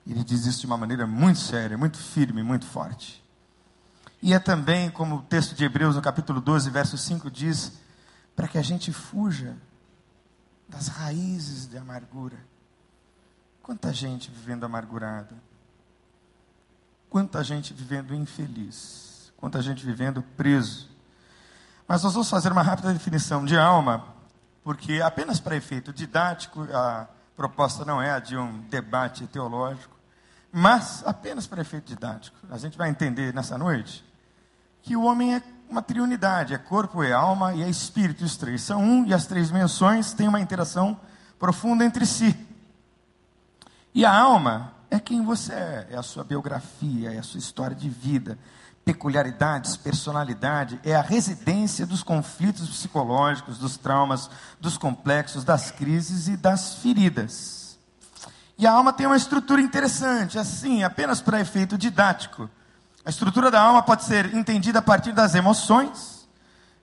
Ele 0.07 0.25
diz 0.25 0.47
isso 0.47 0.61
de 0.61 0.67
uma 0.67 0.77
maneira 0.77 1.07
muito 1.07 1.39
séria, 1.39 1.79
muito 1.79 1.99
firme, 1.99 2.43
muito 2.43 2.67
forte. 2.67 3.23
E 4.21 4.33
é 4.33 4.39
também, 4.39 4.91
como 4.91 5.17
o 5.17 5.23
texto 5.23 5.55
de 5.55 5.65
Hebreus, 5.65 5.97
no 5.97 6.03
capítulo 6.03 6.41
12, 6.41 6.71
verso 6.71 6.97
5, 6.97 7.31
diz, 7.31 7.73
para 8.35 8.49
que 8.49 8.59
a 8.59 8.63
gente 8.63 8.93
fuja 8.93 9.57
das 10.69 10.89
raízes 10.89 11.67
de 11.67 11.77
amargura. 11.77 12.39
Quanta 13.63 13.93
gente 13.93 14.31
vivendo 14.31 14.65
amargurada. 14.65 15.35
Quanta 17.09 17.45
gente 17.45 17.75
vivendo 17.75 18.15
infeliz. 18.15 19.33
Quanta 19.37 19.61
gente 19.61 19.85
vivendo 19.85 20.23
preso. 20.37 20.89
Mas 21.87 22.03
nós 22.03 22.13
vamos 22.13 22.31
fazer 22.31 22.51
uma 22.51 22.63
rápida 22.63 22.93
definição 22.93 23.45
de 23.45 23.57
alma, 23.57 24.07
porque 24.65 25.01
apenas 25.01 25.39
para 25.39 25.57
efeito 25.57 25.93
didático, 25.93 26.63
a 26.73 27.09
proposta 27.43 27.85
não 27.85 28.01
é 28.01 28.13
a 28.13 28.21
de 28.21 28.37
um 28.37 28.61
debate 28.71 29.27
teológico, 29.27 29.97
mas 30.53 31.03
apenas 31.05 31.45
para 31.45 31.61
efeito 31.61 31.87
didático. 31.87 32.37
A 32.49 32.57
gente 32.57 32.79
vai 32.79 32.89
entender 32.89 33.35
nessa 33.35 33.59
noite 33.59 34.05
que 34.81 34.95
o 34.95 35.03
homem 35.03 35.35
é 35.35 35.43
uma 35.69 35.83
triunidade, 35.83 36.55
é 36.55 36.59
corpo, 36.59 37.03
é 37.03 37.11
alma 37.11 37.53
e 37.53 37.65
é 37.65 37.69
espírito. 37.69 38.25
Os 38.25 38.37
três 38.37 38.63
são 38.63 38.81
um 38.81 39.05
e 39.07 39.13
as 39.13 39.27
três 39.27 39.51
menções 39.51 40.13
têm 40.13 40.29
uma 40.29 40.39
interação 40.39 40.97
profunda 41.37 41.85
entre 41.85 42.07
si. 42.07 42.39
E 43.93 44.05
a 44.05 44.17
alma 44.17 44.73
é 44.89 45.01
quem 45.01 45.25
você 45.25 45.53
é, 45.53 45.89
é 45.91 45.97
a 45.97 46.03
sua 46.03 46.23
biografia, 46.23 47.13
é 47.13 47.19
a 47.19 47.25
sua 47.25 47.39
história 47.39 47.75
de 47.75 47.89
vida, 47.89 48.39
peculiaridades, 48.85 49.77
personalidade, 49.77 50.81
é 50.85 50.95
a 50.95 51.03
residência 51.03 51.87
dos 51.87 52.03
conflitos 52.03 52.69
psicológicos, 52.69 53.59
dos 53.59 53.77
traumas, 53.77 54.29
dos 54.61 54.77
complexos, 54.77 55.45
das 55.45 55.71
crises 55.71 56.29
e 56.29 56.37
das 56.37 56.75
feridas. 56.75 57.79
E 58.59 58.67
a 58.67 58.73
alma 58.73 58.93
tem 58.93 59.07
uma 59.07 59.17
estrutura 59.17 59.61
interessante, 59.61 60.39
assim, 60.39 60.83
apenas 60.83 61.21
para 61.21 61.41
efeito 61.41 61.79
didático. 61.79 62.51
A 63.05 63.11
estrutura 63.11 63.51
da 63.51 63.61
alma 63.61 63.83
pode 63.83 64.05
ser 64.05 64.35
entendida 64.35 64.79
a 64.79 64.83
partir 64.83 65.13
das 65.13 65.35
emoções, 65.35 66.29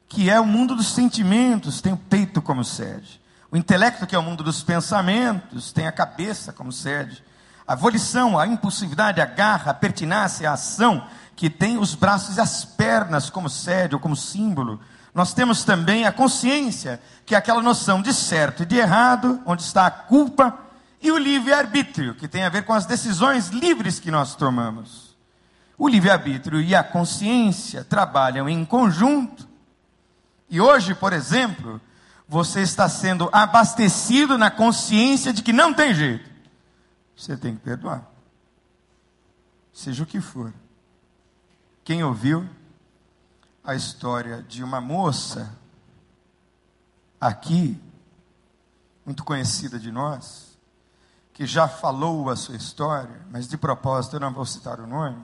que 0.07 0.29
é 0.29 0.39
o 0.39 0.45
mundo 0.45 0.75
dos 0.75 0.87
sentimentos, 0.87 1.81
tem 1.81 1.93
o 1.93 1.97
peito 1.97 2.41
como 2.41 2.63
sede. 2.63 3.21
O 3.51 3.57
intelecto, 3.57 4.05
que 4.05 4.15
é 4.15 4.19
o 4.19 4.23
mundo 4.23 4.43
dos 4.43 4.63
pensamentos, 4.63 5.71
tem 5.71 5.87
a 5.87 5.91
cabeça 5.91 6.51
como 6.51 6.71
sede. 6.71 7.23
A 7.69 7.75
volição, 7.75 8.39
a 8.39 8.47
impulsividade, 8.47 9.21
a 9.21 9.25
garra, 9.25 9.69
a 9.69 9.75
pertinácia, 9.75 10.49
a 10.49 10.53
ação, 10.53 11.05
que 11.35 11.51
tem 11.51 11.77
os 11.77 11.93
braços 11.93 12.37
e 12.37 12.41
as 12.41 12.65
pernas 12.65 13.29
como 13.29 13.47
sede 13.47 13.93
ou 13.93 14.01
como 14.01 14.15
símbolo. 14.15 14.79
Nós 15.13 15.35
temos 15.35 15.63
também 15.63 16.03
a 16.03 16.11
consciência, 16.11 16.99
que 17.27 17.35
é 17.35 17.37
aquela 17.37 17.61
noção 17.61 18.01
de 18.01 18.11
certo 18.11 18.63
e 18.63 18.65
de 18.65 18.77
errado, 18.77 19.39
onde 19.45 19.61
está 19.61 19.85
a 19.85 19.91
culpa 19.91 20.57
e 20.99 21.11
o 21.11 21.17
livre-arbítrio, 21.19 22.15
que 22.15 22.27
tem 22.27 22.41
a 22.41 22.49
ver 22.49 22.63
com 22.63 22.73
as 22.73 22.87
decisões 22.87 23.49
livres 23.49 23.99
que 23.99 24.09
nós 24.09 24.33
tomamos. 24.33 25.15
O 25.77 25.87
livre-arbítrio 25.87 26.59
e 26.59 26.73
a 26.73 26.83
consciência 26.83 27.83
trabalham 27.83 28.49
em 28.49 28.65
conjunto. 28.65 29.47
E 30.49 30.59
hoje, 30.59 30.95
por 30.95 31.13
exemplo, 31.13 31.79
você 32.27 32.61
está 32.61 32.89
sendo 32.89 33.29
abastecido 33.31 34.39
na 34.39 34.49
consciência 34.49 35.31
de 35.31 35.43
que 35.43 35.53
não 35.53 35.71
tem 35.71 35.93
jeito. 35.93 36.28
Você 37.19 37.35
tem 37.35 37.53
que 37.53 37.61
perdoar. 37.61 38.09
Seja 39.73 40.03
o 40.03 40.05
que 40.05 40.21
for. 40.21 40.53
Quem 41.83 42.01
ouviu 42.01 42.49
a 43.61 43.75
história 43.75 44.41
de 44.41 44.63
uma 44.63 44.79
moça 44.79 45.53
aqui, 47.19 47.77
muito 49.05 49.25
conhecida 49.25 49.77
de 49.77 49.91
nós, 49.91 50.57
que 51.33 51.45
já 51.45 51.67
falou 51.67 52.29
a 52.29 52.37
sua 52.37 52.55
história, 52.55 53.21
mas 53.29 53.49
de 53.49 53.57
propósito 53.57 54.15
eu 54.15 54.21
não 54.21 54.31
vou 54.31 54.45
citar 54.45 54.79
o 54.79 54.87
nome, 54.87 55.21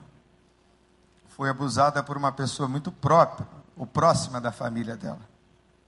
foi 1.30 1.50
abusada 1.50 2.04
por 2.04 2.18
uma 2.18 2.32
pessoa 2.32 2.68
muito 2.68 2.92
própria, 2.92 3.48
ou 3.78 3.88
próxima 3.88 4.42
da 4.42 4.52
família 4.52 4.98
dela. 4.98 5.22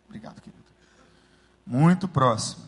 Obrigado, 0.06 0.40
querido. 0.40 0.64
Muito 1.66 2.08
próxima. 2.08 2.66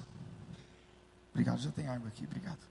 Obrigado, 1.31 1.59
já 1.59 1.71
tem 1.71 1.87
água 1.87 2.09
aqui, 2.09 2.25
obrigado. 2.25 2.68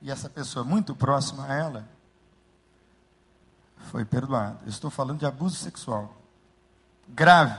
E 0.00 0.10
essa 0.10 0.28
pessoa 0.28 0.64
muito 0.64 0.94
próxima 0.94 1.46
a 1.46 1.54
ela 1.54 1.88
foi 3.88 4.04
perdoada. 4.04 4.58
Eu 4.62 4.68
estou 4.68 4.90
falando 4.90 5.18
de 5.18 5.26
abuso 5.26 5.56
sexual. 5.56 6.14
Grave. 7.08 7.58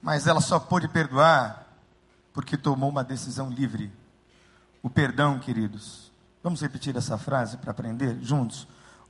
Mas 0.00 0.26
ela 0.26 0.40
só 0.40 0.58
pôde 0.58 0.88
perdoar 0.88 1.66
porque 2.32 2.56
tomou 2.56 2.88
uma 2.88 3.02
decisão 3.02 3.50
livre. 3.50 3.92
O 4.82 4.88
perdão, 4.88 5.38
queridos. 5.38 6.12
Vamos 6.42 6.60
repetir 6.60 6.96
essa 6.96 7.18
frase 7.18 7.56
para 7.56 7.72
aprender 7.72 8.18
juntos? 8.22 8.68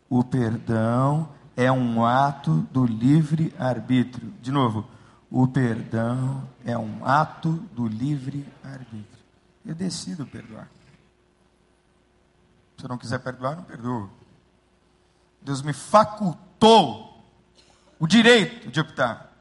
O 0.08 0.24
perdão 0.24 1.28
é 1.56 1.70
um 1.70 2.04
ato 2.04 2.66
do 2.70 2.86
livre 2.86 3.54
arbítrio. 3.58 4.32
De 4.40 4.50
novo, 4.50 4.86
o 5.30 5.46
perdão 5.46 6.48
é 6.64 6.78
um 6.78 7.04
ato 7.04 7.52
do 7.74 7.86
livre 7.86 8.46
arbítrio. 8.62 9.15
Eu 9.66 9.74
decido 9.74 10.24
perdoar. 10.24 10.70
Se 12.78 12.84
eu 12.84 12.88
não 12.88 12.96
quiser 12.96 13.18
perdoar, 13.18 13.56
não 13.56 13.64
perdoo. 13.64 14.08
Deus 15.42 15.60
me 15.60 15.72
facultou 15.72 17.24
o 17.98 18.06
direito 18.06 18.70
de 18.70 18.78
optar. 18.78 19.32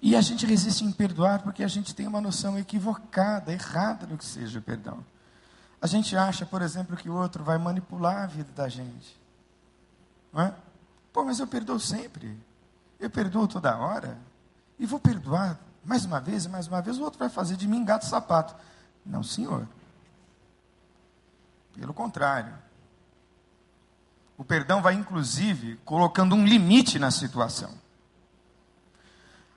E 0.00 0.16
a 0.16 0.20
gente 0.20 0.46
resiste 0.46 0.84
em 0.84 0.90
perdoar 0.90 1.42
porque 1.42 1.62
a 1.62 1.68
gente 1.68 1.94
tem 1.94 2.06
uma 2.06 2.20
noção 2.20 2.58
equivocada, 2.58 3.52
errada 3.52 4.06
do 4.06 4.16
que 4.16 4.24
seja 4.24 4.58
o 4.58 4.62
perdão. 4.62 5.04
A 5.80 5.86
gente 5.86 6.16
acha, 6.16 6.46
por 6.46 6.62
exemplo, 6.62 6.96
que 6.96 7.10
o 7.10 7.14
outro 7.14 7.44
vai 7.44 7.58
manipular 7.58 8.22
a 8.22 8.26
vida 8.26 8.50
da 8.52 8.68
gente. 8.68 9.20
Não 10.32 10.42
é? 10.42 10.54
Pô, 11.12 11.24
mas 11.24 11.40
eu 11.40 11.46
perdoo 11.46 11.78
sempre. 11.78 12.38
Eu 12.98 13.10
perdoo 13.10 13.46
toda 13.46 13.76
hora. 13.76 14.16
E 14.78 14.86
vou 14.86 14.98
perdoar 14.98 15.58
mais 15.84 16.04
uma 16.04 16.20
vez 16.20 16.46
mais 16.46 16.68
uma 16.68 16.80
vez. 16.80 16.98
O 16.98 17.02
outro 17.02 17.18
vai 17.18 17.28
fazer 17.28 17.56
de 17.56 17.66
mim 17.66 17.84
gato 17.84 18.06
sapato. 18.06 18.54
Não, 19.04 19.22
senhor. 19.22 19.66
Pelo 21.74 21.92
contrário. 21.92 22.54
O 24.36 24.44
perdão 24.44 24.82
vai, 24.82 24.94
inclusive, 24.94 25.76
colocando 25.84 26.34
um 26.34 26.44
limite 26.44 26.98
na 26.98 27.10
situação. 27.10 27.70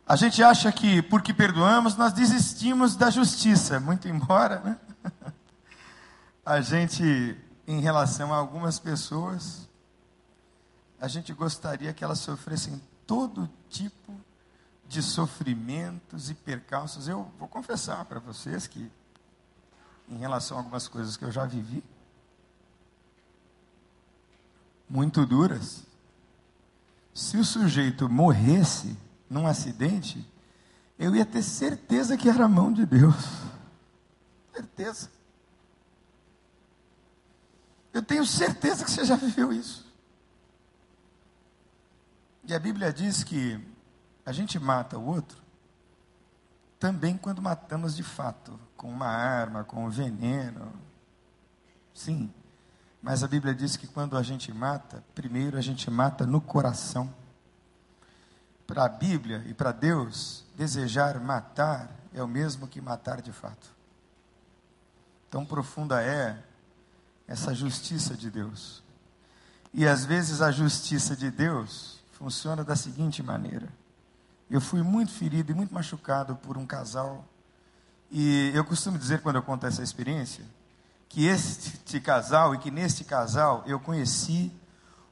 A 0.08 0.16
gente 0.16 0.44
acha 0.44 0.72
que, 0.72 1.02
porque 1.02 1.34
perdoamos, 1.34 1.96
nós 1.96 2.14
desistimos 2.14 2.96
da 2.96 3.10
justiça, 3.10 3.80
muito 3.80 4.08
embora, 4.08 4.60
né? 4.60 4.78
A 6.46 6.62
gente, 6.62 7.36
em 7.66 7.82
relação 7.82 8.32
a 8.32 8.38
algumas 8.38 8.78
pessoas, 8.78 9.68
a 11.02 11.08
gente 11.08 11.34
gostaria 11.34 11.92
que 11.92 12.04
elas 12.04 12.20
sofressem 12.20 12.80
todo 13.08 13.50
tipo 13.68 14.14
de 14.88 15.02
sofrimentos 15.02 16.30
e 16.30 16.34
percalços. 16.34 17.08
Eu 17.08 17.32
vou 17.39 17.48
confessar 17.48 18.06
para 18.06 18.19
vocês 18.19 18.67
que, 18.67 18.91
em 20.08 20.17
relação 20.17 20.58
a 20.58 20.60
algumas 20.60 20.88
coisas 20.88 21.17
que 21.17 21.26
eu 21.26 21.32
já 21.32 21.45
vivi, 21.45 21.84
muito 24.89 25.26
duras. 25.26 25.84
Se 27.13 27.38
o 27.38 27.45
sujeito 27.45 28.10
morresse 28.10 28.98
num 29.30 29.48
acidente, 29.48 30.26
eu 31.00 31.15
ia 31.15 31.26
ter 31.26 31.43
certeza 31.43 32.17
que 32.17 32.30
era 32.30 32.45
a 32.45 32.50
mão 32.50 32.71
de 32.71 32.86
Deus. 32.86 33.15
Certeza. 34.54 35.10
Eu 37.91 38.04
tenho 38.04 38.26
certeza 38.26 38.84
que 38.84 38.91
você 38.91 39.06
já 39.06 39.15
viveu 39.15 39.52
isso. 39.52 39.86
E 42.43 42.54
a 42.54 42.60
Bíblia 42.60 42.93
diz 42.93 43.24
que 43.24 43.60
a 44.26 44.32
gente 44.32 44.60
mata 44.60 44.98
o 44.98 45.06
outro 45.06 45.46
também 46.80 47.18
quando 47.18 47.42
matamos 47.42 47.96
de 47.96 48.04
fato, 48.04 48.60
com 48.78 48.90
uma 48.90 49.08
arma, 49.08 49.64
com 49.64 49.86
um 49.86 49.90
veneno. 49.90 50.72
Sim. 51.94 52.32
Mas 53.02 53.24
a 53.24 53.28
Bíblia 53.28 53.56
diz 53.56 53.78
que 53.78 53.88
quando 53.88 54.18
a 54.18 54.22
gente 54.22 54.54
mata, 54.54 55.04
primeiro 55.14 55.58
a 55.58 55.62
gente 55.62 55.90
mata 55.90 56.26
no 56.26 56.42
coração. 56.42 57.12
Para 58.68 58.86
a 58.86 58.90
Bíblia 58.90 59.44
e 59.48 59.54
para 59.54 59.72
Deus, 59.72 60.44
desejar 60.56 61.20
matar 61.20 61.90
é 62.14 62.22
o 62.22 62.28
mesmo 62.28 62.68
que 62.68 62.82
matar 62.82 63.22
de 63.22 63.32
fato. 63.32 63.74
Tão 65.30 65.46
profunda 65.46 66.04
é 66.04 66.42
essa 67.28 67.54
justiça 67.54 68.16
de 68.16 68.30
Deus. 68.30 68.84
E 69.74 69.88
às 69.88 70.06
vezes 70.06 70.42
a 70.42 70.52
justiça 70.52 71.16
de 71.16 71.30
Deus 71.30 72.00
funciona 72.14 72.64
da 72.64 72.76
seguinte 72.76 73.22
maneira: 73.22 73.68
eu 74.50 74.62
fui 74.62 74.82
muito 74.82 75.12
ferido 75.12 75.52
e 75.52 75.56
muito 75.56 75.74
machucado 75.74 76.36
por 76.36 76.58
um 76.58 76.66
casal, 76.66 77.26
e 78.12 78.52
eu 78.54 78.64
costumo 78.64 78.98
dizer 78.98 79.22
quando 79.22 79.38
eu 79.38 79.44
conto 79.44 79.66
essa 79.66 79.82
experiência, 79.82 80.46
que 81.10 81.26
este 81.26 82.00
casal 82.00 82.54
e 82.54 82.58
que 82.58 82.70
neste 82.70 83.04
casal 83.04 83.64
eu 83.66 83.80
conheci 83.80 84.52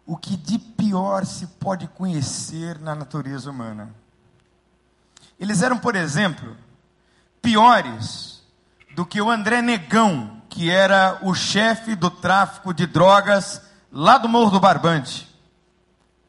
o 0.05 0.17
que 0.17 0.35
de 0.35 0.59
pior 0.59 1.25
se 1.25 1.47
pode 1.47 1.87
conhecer 1.87 2.79
na 2.79 2.93
natureza 2.93 3.49
humana. 3.49 3.93
Eles 5.39 5.61
eram, 5.61 5.77
por 5.77 5.95
exemplo, 5.95 6.55
piores 7.41 8.43
do 8.95 9.05
que 9.05 9.21
o 9.21 9.29
André 9.29 9.61
Negão, 9.61 10.41
que 10.49 10.69
era 10.69 11.19
o 11.21 11.33
chefe 11.33 11.95
do 11.95 12.11
tráfico 12.11 12.73
de 12.73 12.85
drogas 12.85 13.61
lá 13.91 14.17
do 14.17 14.29
Morro 14.29 14.51
do 14.51 14.59
Barbante. 14.59 15.27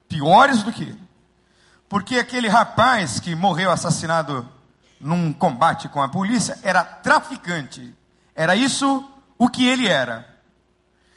Piores 0.08 0.62
do 0.62 0.72
que. 0.72 1.03
Porque 1.94 2.18
aquele 2.18 2.48
rapaz 2.48 3.20
que 3.20 3.36
morreu 3.36 3.70
assassinado 3.70 4.48
num 4.98 5.32
combate 5.32 5.88
com 5.88 6.02
a 6.02 6.08
polícia 6.08 6.58
era 6.64 6.82
traficante. 6.82 7.96
Era 8.34 8.56
isso 8.56 9.08
o 9.38 9.48
que 9.48 9.64
ele 9.64 9.86
era. 9.86 10.28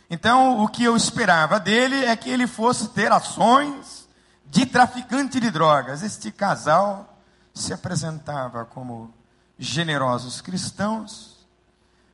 Então, 0.08 0.64
o 0.64 0.68
que 0.68 0.84
eu 0.84 0.96
esperava 0.96 1.60
dele 1.60 2.06
é 2.06 2.16
que 2.16 2.30
ele 2.30 2.46
fosse 2.46 2.90
ter 2.90 3.12
ações 3.12 4.08
de 4.46 4.68
traficante 4.68 5.40
de 5.40 5.50
drogas. 5.50 6.04
Este 6.04 6.32
casal 6.32 7.18
se 7.56 7.74
apresentava 7.74 8.64
como 8.64 9.12
generosos 9.58 10.42
cristãos, 10.42 11.48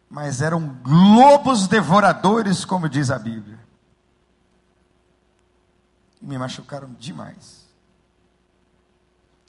mas 0.10 0.41
eram 0.41 0.80
lobos 0.86 1.67
devoradores, 1.67 2.63
como 2.63 2.88
diz 2.88 3.12
a 3.12 3.19
Bíblia. 3.19 3.60
Me 6.21 6.38
machucaram 6.38 6.95
demais. 6.97 7.63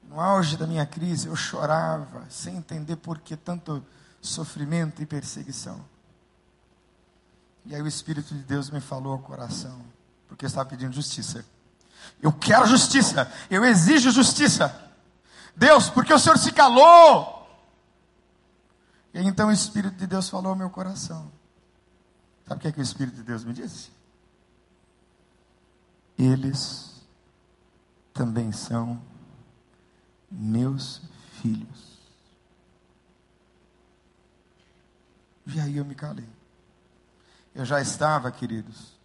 No 0.08 0.20
auge 0.20 0.56
da 0.56 0.66
minha 0.66 0.86
crise, 0.86 1.28
eu 1.28 1.36
chorava, 1.36 2.24
sem 2.30 2.56
entender 2.56 2.96
por 2.96 3.18
que 3.18 3.36
tanto 3.36 3.84
sofrimento 4.20 5.02
e 5.02 5.06
perseguição. 5.06 5.84
E 7.66 7.74
aí 7.74 7.80
o 7.80 7.86
Espírito 7.86 8.34
de 8.34 8.42
Deus 8.42 8.70
me 8.70 8.80
falou 8.80 9.12
ao 9.12 9.18
coração, 9.18 9.80
porque 10.28 10.44
eu 10.44 10.48
estava 10.48 10.68
pedindo 10.68 10.92
justiça. 10.92 11.44
Eu 12.20 12.32
quero 12.32 12.66
justiça, 12.66 13.30
eu 13.50 13.64
exijo 13.64 14.10
justiça. 14.10 14.82
Deus, 15.56 15.88
porque 15.88 16.12
o 16.12 16.18
Senhor 16.18 16.36
se 16.36 16.52
calou? 16.52 17.48
E 19.14 19.20
então 19.20 19.48
o 19.48 19.52
Espírito 19.52 19.96
de 19.96 20.06
Deus 20.06 20.28
falou 20.28 20.50
ao 20.50 20.56
meu 20.56 20.68
coração. 20.68 21.30
Sabe 22.46 22.58
o 22.58 22.60
que, 22.60 22.68
é 22.68 22.72
que 22.72 22.80
o 22.80 22.82
Espírito 22.82 23.16
de 23.16 23.22
Deus 23.22 23.44
me 23.44 23.54
disse? 23.54 23.90
Eles 26.18 27.02
também 28.12 28.52
são 28.52 29.00
meus 30.34 31.00
filhos. 31.40 31.94
E 35.46 35.60
aí 35.60 35.76
eu 35.76 35.84
me 35.84 35.94
calei. 35.94 36.28
Eu 37.54 37.64
já 37.64 37.80
estava, 37.80 38.30
queridos, 38.32 38.98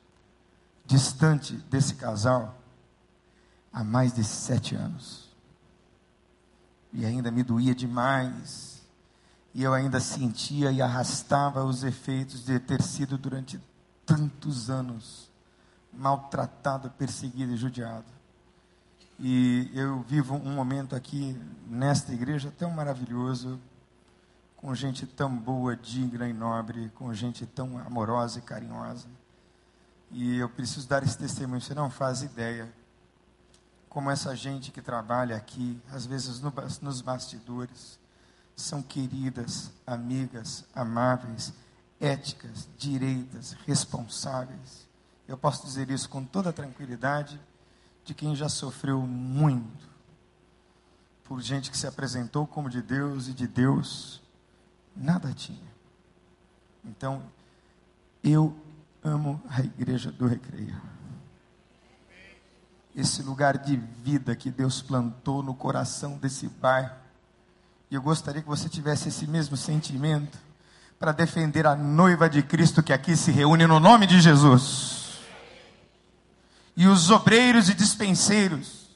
distante 0.86 1.54
desse 1.54 1.96
casal 1.96 2.58
há 3.72 3.84
mais 3.84 4.14
de 4.14 4.24
sete 4.24 4.76
anos. 4.76 5.30
E 6.92 7.06
ainda 7.06 7.30
me 7.30 7.44
doía 7.44 7.76
demais. 7.76 8.82
E 9.54 9.64
eu 9.64 9.74
ainda 9.74 10.00
sentia 10.00 10.72
e 10.72 10.82
arrastava 10.82 11.64
os 11.64 11.84
efeitos 11.84 12.44
de 12.44 12.60
ter 12.60 12.82
sido 12.82 13.18
durante 13.18 13.62
tantos 14.06 14.70
anos 14.70 15.30
maltratado, 15.92 16.90
perseguido 16.92 17.54
e 17.54 17.58
judiado. 17.58 18.19
E 19.22 19.70
eu 19.74 20.02
vivo 20.04 20.36
um 20.36 20.54
momento 20.54 20.96
aqui 20.96 21.38
nesta 21.68 22.14
igreja 22.14 22.54
tão 22.58 22.72
maravilhoso, 22.72 23.60
com 24.56 24.74
gente 24.74 25.06
tão 25.06 25.36
boa, 25.36 25.76
digna 25.76 26.26
e 26.28 26.32
nobre, 26.32 26.90
com 26.96 27.14
gente 27.14 27.46
tão 27.46 27.78
amorosa 27.80 28.40
e 28.40 28.42
carinhosa. 28.42 29.08
E 30.10 30.38
eu 30.38 30.48
preciso 30.48 30.88
dar 30.88 31.04
esse 31.04 31.18
testemunho, 31.18 31.60
você 31.60 31.74
não 31.74 31.90
faz 31.90 32.22
ideia 32.22 32.72
como 33.90 34.10
essa 34.10 34.34
gente 34.36 34.72
que 34.72 34.82
trabalha 34.82 35.36
aqui, 35.36 35.82
às 35.92 36.06
vezes 36.06 36.40
no, 36.40 36.54
nos 36.82 37.02
bastidores, 37.02 38.00
são 38.56 38.82
queridas, 38.82 39.70
amigas, 39.86 40.64
amáveis, 40.74 41.54
éticas, 42.00 42.70
direitas, 42.78 43.54
responsáveis. 43.66 44.88
Eu 45.28 45.38
posso 45.38 45.66
dizer 45.66 45.90
isso 45.90 46.08
com 46.08 46.24
toda 46.24 46.54
tranquilidade 46.54 47.40
de 48.10 48.16
quem 48.16 48.36
já 48.36 48.50
sofreu 48.50 49.02
muito 49.02 49.88
por 51.24 51.40
gente 51.42 51.70
que 51.70 51.78
se 51.78 51.86
apresentou 51.86 52.48
como 52.48 52.68
de 52.68 52.82
Deus 52.82 53.28
e 53.28 53.34
de 53.34 53.46
Deus 53.46 54.20
nada 54.96 55.32
tinha. 55.32 55.70
Então, 56.84 57.22
eu 58.24 58.58
amo 59.04 59.40
a 59.48 59.60
igreja 59.60 60.12
do 60.12 60.26
recreio. 60.26 60.76
Esse 62.96 63.22
lugar 63.22 63.60
de 63.60 63.78
vida 63.78 64.36
que 64.36 64.50
Deus 64.50 64.82
plantou 64.82 65.44
no 65.44 65.54
coração 65.54 66.18
desse 66.18 66.48
bairro. 66.48 66.96
E 67.92 67.96
eu 67.96 68.02
gostaria 68.02 68.42
que 68.42 68.48
você 68.48 68.68
tivesse 68.68 69.10
esse 69.10 69.28
mesmo 69.28 69.56
sentimento 69.56 70.40
para 70.98 71.12
defender 71.12 71.68
a 71.68 71.76
noiva 71.76 72.28
de 72.28 72.42
Cristo 72.42 72.82
que 72.82 72.92
aqui 72.92 73.16
se 73.16 73.32
reúne 73.32 73.68
no 73.68 73.80
nome 73.80 74.08
de 74.08 74.20
Jesus. 74.20 74.99
E 76.76 76.88
os 76.88 77.10
obreiros 77.10 77.70
e 77.70 77.74
dispenseiros 77.74 78.90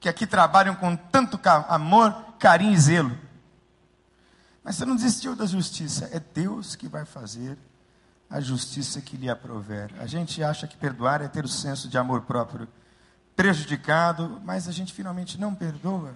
que 0.00 0.08
aqui 0.08 0.26
trabalham 0.26 0.74
com 0.74 0.96
tanto 0.96 1.38
amor, 1.68 2.12
carinho 2.38 2.72
e 2.72 2.80
zelo. 2.80 3.18
Mas 4.64 4.76
você 4.76 4.84
não 4.84 4.96
desistiu 4.96 5.36
da 5.36 5.44
justiça, 5.44 6.08
é 6.12 6.18
Deus 6.18 6.74
que 6.74 6.88
vai 6.88 7.04
fazer 7.04 7.58
a 8.28 8.40
justiça 8.40 9.00
que 9.00 9.16
lhe 9.16 9.28
aprover. 9.28 9.92
A 9.98 10.06
gente 10.06 10.42
acha 10.42 10.66
que 10.66 10.76
perdoar 10.76 11.20
é 11.20 11.28
ter 11.28 11.44
o 11.44 11.48
senso 11.48 11.88
de 11.88 11.98
amor 11.98 12.22
próprio 12.22 12.68
prejudicado, 13.34 14.40
mas 14.44 14.68
a 14.68 14.72
gente 14.72 14.92
finalmente 14.92 15.38
não 15.38 15.54
perdoa, 15.54 16.14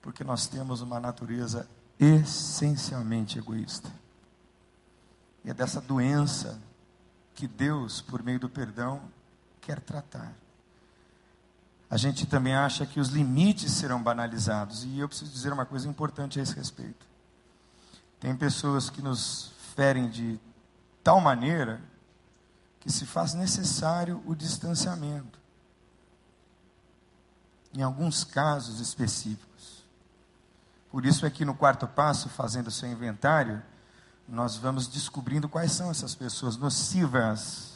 porque 0.00 0.24
nós 0.24 0.46
temos 0.46 0.80
uma 0.80 0.98
natureza 0.98 1.68
essencialmente 1.98 3.38
egoísta. 3.38 3.90
E 5.44 5.50
é 5.50 5.54
dessa 5.54 5.80
doença 5.80 6.58
que 7.34 7.46
Deus, 7.46 8.00
por 8.00 8.22
meio 8.22 8.40
do 8.40 8.48
perdão, 8.48 9.02
quer 9.64 9.80
tratar. 9.80 10.32
A 11.88 11.96
gente 11.96 12.26
também 12.26 12.54
acha 12.54 12.84
que 12.84 13.00
os 13.00 13.08
limites 13.08 13.72
serão 13.72 14.02
banalizados, 14.02 14.84
e 14.84 14.98
eu 14.98 15.08
preciso 15.08 15.30
dizer 15.30 15.52
uma 15.52 15.64
coisa 15.64 15.88
importante 15.88 16.38
a 16.38 16.42
esse 16.42 16.54
respeito. 16.54 17.06
Tem 18.20 18.36
pessoas 18.36 18.90
que 18.90 19.00
nos 19.00 19.52
ferem 19.74 20.08
de 20.08 20.38
tal 21.02 21.20
maneira 21.20 21.80
que 22.80 22.90
se 22.90 23.06
faz 23.06 23.32
necessário 23.34 24.22
o 24.26 24.34
distanciamento. 24.34 25.38
Em 27.72 27.82
alguns 27.82 28.22
casos 28.22 28.80
específicos. 28.80 29.84
Por 30.90 31.04
isso 31.04 31.26
é 31.26 31.30
que 31.30 31.44
no 31.44 31.54
quarto 31.54 31.88
passo, 31.88 32.28
fazendo 32.28 32.68
o 32.68 32.70
seu 32.70 32.88
inventário, 32.88 33.62
nós 34.28 34.56
vamos 34.56 34.86
descobrindo 34.86 35.48
quais 35.48 35.72
são 35.72 35.90
essas 35.90 36.14
pessoas 36.14 36.56
nocivas 36.56 37.73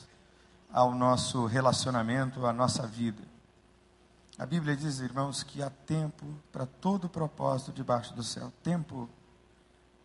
ao 0.73 0.95
nosso 0.95 1.47
relacionamento, 1.47 2.47
à 2.47 2.53
nossa 2.53 2.87
vida. 2.87 3.23
A 4.39 4.47
Bíblia 4.47 4.77
diz, 4.77 5.01
irmãos, 5.01 5.43
que 5.43 5.63
há 5.63 5.71
tempo 5.71 6.27
para 6.53 6.67
todo 6.67 7.09
propósito 7.09 7.73
debaixo 7.73 8.15
do 8.15 8.23
céu. 8.23 8.53
Tempo 8.63 9.09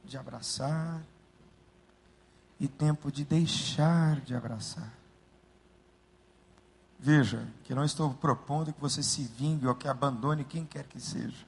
de 0.04 0.18
abraçar, 0.18 1.02
e 2.64 2.68
tempo 2.70 3.12
de 3.12 3.26
deixar 3.26 4.22
de 4.22 4.34
abraçar. 4.34 4.90
Veja, 6.98 7.46
que 7.66 7.76
não 7.76 7.84
estou 7.84 8.14
propondo 8.14 8.72
que 8.72 8.80
você 8.80 9.04
se 9.04 9.24
vingue 9.24 9.68
ou 9.68 9.76
que 9.76 9.86
abandone 9.86 10.46
quem 10.46 10.66
quer 10.66 10.86
que 10.86 10.98
seja. 10.98 11.46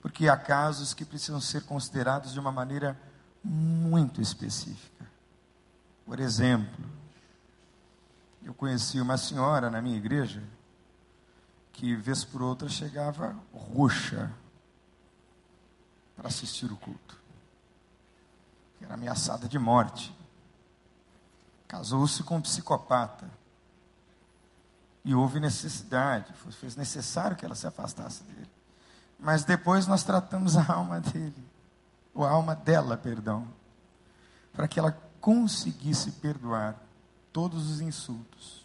Porque 0.00 0.28
há 0.28 0.36
casos 0.36 0.94
que 0.94 1.04
precisam 1.04 1.40
ser 1.40 1.64
considerados 1.64 2.32
de 2.32 2.38
uma 2.38 2.52
maneira 2.52 2.96
muito 3.42 4.22
específica. 4.22 5.04
Por 6.06 6.20
exemplo, 6.20 6.84
eu 8.44 8.54
conheci 8.54 9.00
uma 9.00 9.16
senhora 9.16 9.70
na 9.70 9.82
minha 9.82 9.96
igreja 9.96 10.42
que, 11.72 11.96
vez 11.96 12.24
por 12.24 12.42
outra, 12.42 12.68
chegava 12.68 13.36
roxa 13.52 14.30
para 16.14 16.28
assistir 16.28 16.70
o 16.70 16.76
culto 16.76 17.24
era 18.84 18.94
ameaçada 18.94 19.48
de 19.48 19.58
morte. 19.58 20.14
Casou-se 21.66 22.22
com 22.22 22.36
um 22.36 22.42
psicopata. 22.42 23.28
E 25.04 25.14
houve 25.14 25.38
necessidade, 25.38 26.32
fez 26.52 26.76
necessário 26.76 27.36
que 27.36 27.44
ela 27.44 27.54
se 27.54 27.66
afastasse 27.66 28.22
dele. 28.24 28.50
Mas 29.18 29.44
depois 29.44 29.86
nós 29.86 30.02
tratamos 30.02 30.56
a 30.56 30.72
alma 30.72 31.00
dele, 31.00 31.44
ou 32.14 32.24
a 32.24 32.30
alma 32.30 32.54
dela, 32.54 32.96
perdão, 32.96 33.46
para 34.52 34.66
que 34.66 34.78
ela 34.78 34.92
conseguisse 35.20 36.10
perdoar 36.12 36.76
todos 37.34 37.68
os 37.68 37.80
insultos. 37.80 38.64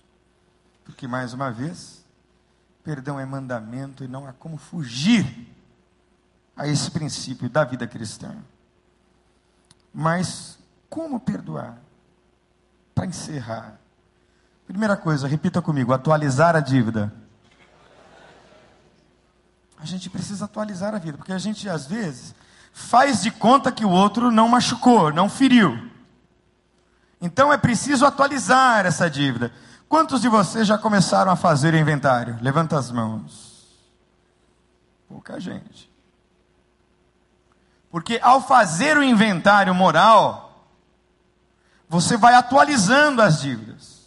Porque, 0.86 1.08
mais 1.08 1.34
uma 1.34 1.52
vez, 1.52 2.06
perdão 2.84 3.20
é 3.20 3.26
mandamento 3.26 4.04
e 4.04 4.08
não 4.08 4.28
há 4.28 4.32
como 4.32 4.58
fugir 4.58 5.48
a 6.56 6.68
esse 6.68 6.92
princípio 6.92 7.50
da 7.50 7.64
vida 7.64 7.88
cristã. 7.88 8.38
Mas 9.92 10.60
como 10.88 11.20
perdoar? 11.20 11.80
Para 12.94 13.08
encerrar. 13.08 13.80
Primeira 14.68 14.96
coisa, 14.96 15.28
repita 15.28 15.64
comigo: 15.64 15.92
atualizar 15.92 16.56
a 16.56 16.60
dívida. 16.60 17.12
A 19.80 19.86
gente 19.86 20.12
precisa 20.12 20.46
atualizar 20.46 20.94
a 20.94 21.00
vida, 21.00 21.18
porque 21.18 21.34
a 21.34 21.40
gente 21.40 21.68
às 21.68 21.88
vezes 21.88 22.36
faz 22.72 23.24
de 23.24 23.32
conta 23.32 23.72
que 23.72 23.84
o 23.84 23.90
outro 23.90 24.30
não 24.30 24.48
machucou, 24.48 25.12
não 25.12 25.28
feriu. 25.28 25.89
Então 27.22 27.52
é 27.52 27.58
preciso 27.58 28.06
atualizar 28.06 28.86
essa 28.86 29.10
dívida. 29.10 29.52
Quantos 29.88 30.22
de 30.22 30.30
vocês 30.30 30.68
já 30.68 30.78
começaram 30.78 31.32
a 31.32 31.36
fazer 31.36 31.74
o 31.74 31.78
inventário? 31.78 32.38
Levanta 32.42 32.78
as 32.78 32.92
mãos. 32.92 33.68
Pouca 35.08 35.40
gente. 35.40 35.90
Porque 37.90 38.20
ao 38.22 38.40
fazer 38.40 38.98
o 38.98 39.04
inventário 39.04 39.74
moral, 39.74 40.68
você 41.90 42.16
vai 42.16 42.36
atualizando 42.36 43.22
as 43.22 43.42
dívidas. 43.42 44.00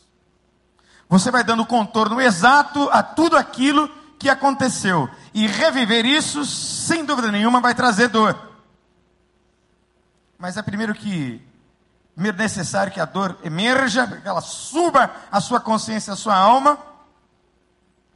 Você 1.08 1.30
vai 1.30 1.42
dando 1.42 1.66
contorno 1.66 2.20
exato 2.20 2.88
a 2.90 3.02
tudo 3.02 3.36
aquilo 3.36 3.90
que 4.18 4.30
aconteceu. 4.30 5.10
E 5.34 5.46
reviver 5.48 6.06
isso, 6.06 6.46
sem 6.46 7.04
dúvida 7.04 7.30
nenhuma, 7.32 7.60
vai 7.60 7.74
trazer 7.74 8.08
dor. 8.08 8.38
Mas 10.38 10.56
é 10.56 10.62
primeiro 10.62 10.94
que 10.94 11.44
primeiro 12.14 12.36
necessário 12.36 12.92
que 12.92 13.00
a 13.00 13.04
dor 13.04 13.38
emerja, 13.42 14.06
que 14.06 14.28
ela 14.28 14.40
suba 14.40 15.10
a 15.30 15.40
sua 15.40 15.60
consciência, 15.60 16.12
a 16.12 16.16
sua 16.16 16.36
alma, 16.36 16.78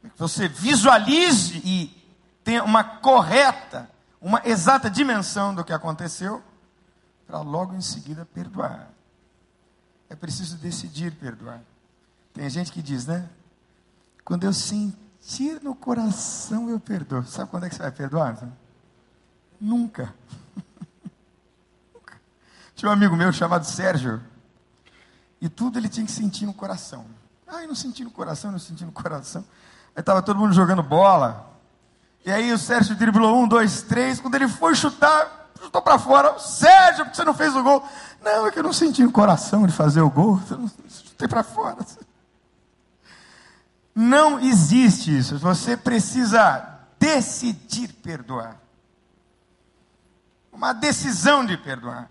que 0.01 0.17
você 0.17 0.47
visualize 0.47 1.61
e 1.65 1.95
tenha 2.43 2.63
uma 2.63 2.83
correta 2.83 3.89
uma 4.21 4.41
exata 4.45 4.89
dimensão 4.89 5.53
do 5.53 5.63
que 5.63 5.71
aconteceu, 5.71 6.43
para 7.25 7.39
logo 7.41 7.73
em 7.75 7.81
seguida 7.81 8.25
perdoar. 8.25 8.89
É 10.09 10.15
preciso 10.15 10.57
decidir 10.57 11.13
perdoar. 11.13 11.61
Tem 12.33 12.49
gente 12.49 12.71
que 12.71 12.81
diz, 12.81 13.05
né? 13.05 13.29
Quando 14.23 14.43
eu 14.43 14.53
sentir 14.53 15.61
no 15.61 15.75
coração, 15.75 16.69
eu 16.69 16.79
perdoo. 16.79 17.23
Sabe 17.25 17.49
quando 17.49 17.65
é 17.65 17.69
que 17.69 17.75
você 17.75 17.81
vai 17.81 17.91
perdoar? 17.91 18.37
Nunca. 19.59 20.13
Tinha 22.77 22.89
um 22.89 22.93
amigo 22.93 23.15
meu 23.15 23.33
chamado 23.33 23.65
Sérgio, 23.65 24.21
e 25.41 25.49
tudo 25.49 25.79
ele 25.79 25.89
tinha 25.89 26.05
que 26.05 26.11
sentir 26.11 26.45
no 26.45 26.53
coração. 26.53 27.07
Ah, 27.47 27.63
eu 27.63 27.67
não 27.67 27.73
senti 27.73 28.03
no 28.03 28.11
coração, 28.11 28.51
não 28.51 28.59
senti 28.59 28.85
no 28.85 28.91
coração. 28.91 29.43
Aí 29.95 30.01
estava 30.01 30.21
todo 30.21 30.37
mundo 30.37 30.53
jogando 30.53 30.83
bola. 30.83 31.57
E 32.23 32.31
aí 32.31 32.53
o 32.53 32.57
Sérgio 32.57 32.95
driblou 32.95 33.35
um, 33.41 33.47
dois, 33.47 33.81
três. 33.81 34.19
Quando 34.19 34.35
ele 34.35 34.47
foi 34.47 34.75
chutar, 34.75 35.49
chutou 35.59 35.81
para 35.81 35.97
fora. 35.97 36.37
Sérgio, 36.37 37.05
por 37.05 37.09
que 37.09 37.17
você 37.17 37.23
não 37.23 37.33
fez 37.33 37.55
o 37.55 37.63
gol? 37.63 37.83
Não, 38.21 38.45
é 38.45 38.51
que 38.51 38.59
eu 38.59 38.63
não 38.63 38.73
senti 38.73 39.01
no 39.01 39.11
coração 39.11 39.65
de 39.65 39.73
fazer 39.73 40.01
o 40.01 40.09
gol. 40.11 40.39
Eu 40.47 40.69
chutei 40.87 41.27
para 41.27 41.41
fora. 41.41 41.77
Não 43.95 44.39
existe 44.39 45.17
isso. 45.17 45.39
Você 45.39 45.75
precisa 45.75 46.77
decidir 46.99 47.91
perdoar. 47.91 48.55
uma 50.51 50.73
decisão 50.73 51.43
de 51.43 51.57
perdoar. 51.57 52.07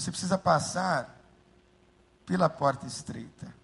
Você 0.00 0.10
precisa 0.10 0.38
passar 0.38 1.14
pela 2.24 2.48
porta 2.48 2.86
estreita. 2.86 3.54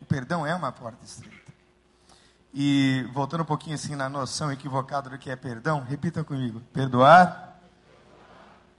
O 0.00 0.04
perdão 0.06 0.46
é 0.46 0.54
uma 0.54 0.72
porta 0.72 1.04
estreita. 1.04 1.52
E 2.54 3.06
voltando 3.12 3.42
um 3.42 3.46
pouquinho 3.46 3.74
assim 3.74 3.94
na 3.94 4.08
noção 4.08 4.50
equivocada 4.50 5.10
do 5.10 5.18
que 5.18 5.28
é 5.28 5.36
perdão, 5.36 5.84
repita 5.84 6.24
comigo: 6.24 6.60
perdoar 6.72 7.60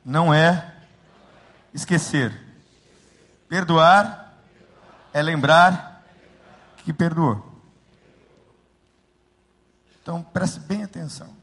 não 0.04 0.34
é 0.34 0.78
esquecer. 1.72 2.34
Perdoar 3.48 4.34
é 5.14 5.22
lembrar 5.22 6.04
que 6.78 6.92
perdoou. 6.92 7.62
Então 10.02 10.24
preste 10.24 10.60
bem 10.62 10.84
atenção. 10.84 11.38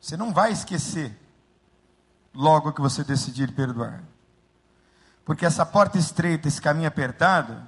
Você 0.00 0.16
não 0.16 0.32
vai 0.32 0.52
esquecer 0.52 1.14
logo 2.32 2.72
que 2.72 2.80
você 2.80 3.04
decidir 3.04 3.52
perdoar. 3.52 4.02
Porque 5.24 5.46
essa 5.46 5.64
porta 5.64 5.98
estreita, 5.98 6.48
esse 6.48 6.60
caminho 6.60 6.88
apertado, 6.88 7.60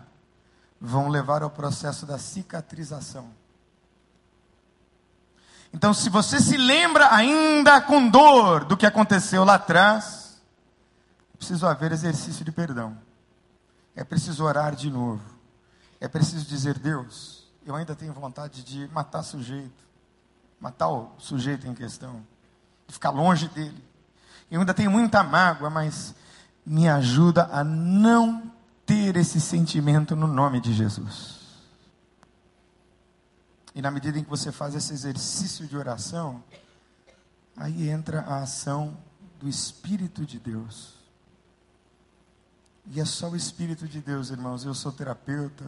vão 0.80 1.08
levar 1.08 1.42
ao 1.42 1.50
processo 1.50 2.04
da 2.04 2.18
cicatrização. 2.18 3.30
Então, 5.72 5.92
se 5.92 6.08
você 6.08 6.40
se 6.40 6.56
lembra 6.56 7.12
ainda 7.12 7.80
com 7.80 8.08
dor 8.08 8.64
do 8.64 8.76
que 8.76 8.86
aconteceu 8.86 9.44
lá 9.44 9.54
atrás, 9.54 10.40
é 11.34 11.36
preciso 11.36 11.66
haver 11.66 11.90
exercício 11.90 12.44
de 12.44 12.52
perdão. 12.52 12.96
É 13.96 14.04
preciso 14.04 14.44
orar 14.44 14.74
de 14.74 14.90
novo. 14.90 15.22
É 16.00 16.06
preciso 16.06 16.44
dizer: 16.46 16.78
Deus, 16.78 17.44
eu 17.66 17.74
ainda 17.74 17.94
tenho 17.94 18.12
vontade 18.12 18.62
de 18.62 18.88
matar 18.92 19.22
sujeito, 19.22 19.84
matar 20.60 20.88
o 20.88 21.12
sujeito 21.18 21.66
em 21.66 21.74
questão, 21.74 22.24
de 22.86 22.94
ficar 22.94 23.10
longe 23.10 23.48
dele. 23.48 23.82
Eu 24.50 24.60
ainda 24.60 24.74
tenho 24.74 24.90
muita 24.90 25.22
mágoa, 25.22 25.70
mas 25.70 26.14
me 26.64 26.88
ajuda 26.88 27.48
a 27.52 27.62
não 27.62 28.50
ter 28.86 29.16
esse 29.16 29.40
sentimento 29.40 30.16
no 30.16 30.26
nome 30.26 30.60
de 30.60 30.72
Jesus. 30.72 31.42
E 33.74 33.82
na 33.82 33.90
medida 33.90 34.18
em 34.18 34.24
que 34.24 34.30
você 34.30 34.52
faz 34.52 34.74
esse 34.74 34.92
exercício 34.92 35.66
de 35.66 35.76
oração, 35.76 36.42
aí 37.56 37.88
entra 37.88 38.20
a 38.20 38.42
ação 38.42 38.96
do 39.40 39.48
Espírito 39.48 40.24
de 40.24 40.38
Deus. 40.38 40.94
E 42.86 43.00
é 43.00 43.04
só 43.04 43.30
o 43.30 43.36
Espírito 43.36 43.88
de 43.88 44.00
Deus, 44.00 44.30
irmãos. 44.30 44.64
Eu 44.64 44.74
sou 44.74 44.92
terapeuta, 44.92 45.64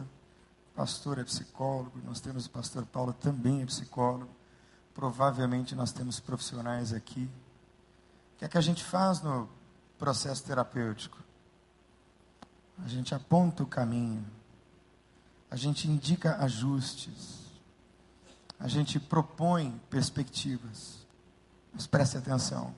pastor 0.75 1.19
é 1.19 1.23
psicólogo, 1.23 1.99
nós 2.05 2.19
temos 2.19 2.45
o 2.45 2.49
pastor 2.49 2.85
Paulo 2.85 3.11
também 3.11 3.61
é 3.61 3.65
psicólogo. 3.65 4.29
Provavelmente 4.93 5.75
nós 5.75 5.91
temos 5.91 6.19
profissionais 6.19 6.93
aqui. 6.93 7.29
O 8.35 8.39
que 8.39 8.45
é 8.45 8.47
que 8.47 8.57
a 8.57 8.61
gente 8.61 8.83
faz 8.83 9.21
no 9.21 9.49
processo 9.97 10.43
terapêutico. 10.43 11.17
A 12.83 12.87
gente 12.87 13.13
aponta 13.15 13.63
o 13.63 13.67
caminho, 13.67 14.25
a 15.49 15.55
gente 15.55 15.87
indica 15.87 16.37
ajustes, 16.37 17.39
a 18.59 18.67
gente 18.67 18.99
propõe 18.99 19.79
perspectivas. 19.89 21.05
Mas 21.73 21.87
preste 21.87 22.17
atenção: 22.17 22.73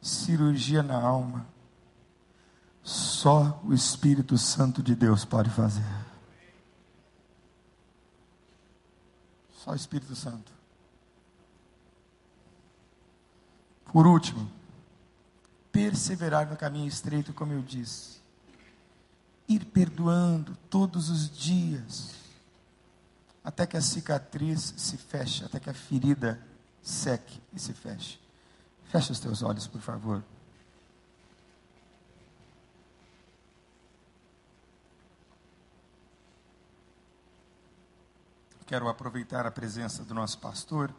cirurgia 0.00 0.82
na 0.82 1.00
alma, 1.00 1.46
só 2.82 3.60
o 3.64 3.72
Espírito 3.72 4.36
Santo 4.36 4.82
de 4.82 4.94
Deus 4.94 5.24
pode 5.24 5.50
fazer. 5.50 5.84
Só 9.54 9.72
o 9.72 9.74
Espírito 9.74 10.14
Santo. 10.14 10.52
Por 13.92 14.06
último, 14.06 14.48
perseverar 15.76 16.48
no 16.48 16.56
caminho 16.56 16.88
estreito, 16.88 17.34
como 17.34 17.52
eu 17.52 17.60
disse. 17.60 18.18
Ir 19.46 19.66
perdoando 19.66 20.56
todos 20.70 21.10
os 21.10 21.28
dias, 21.28 22.14
até 23.44 23.66
que 23.66 23.76
a 23.76 23.82
cicatriz 23.82 24.72
se 24.78 24.96
feche, 24.96 25.44
até 25.44 25.60
que 25.60 25.68
a 25.68 25.74
ferida 25.74 26.40
seque 26.82 27.42
e 27.52 27.60
se 27.60 27.74
feche. 27.74 28.18
Feche 28.86 29.12
os 29.12 29.20
teus 29.20 29.42
olhos, 29.42 29.66
por 29.66 29.82
favor. 29.82 30.24
Quero 38.64 38.88
aproveitar 38.88 39.44
a 39.44 39.50
presença 39.50 40.02
do 40.04 40.14
nosso 40.14 40.38
pastor. 40.38 40.92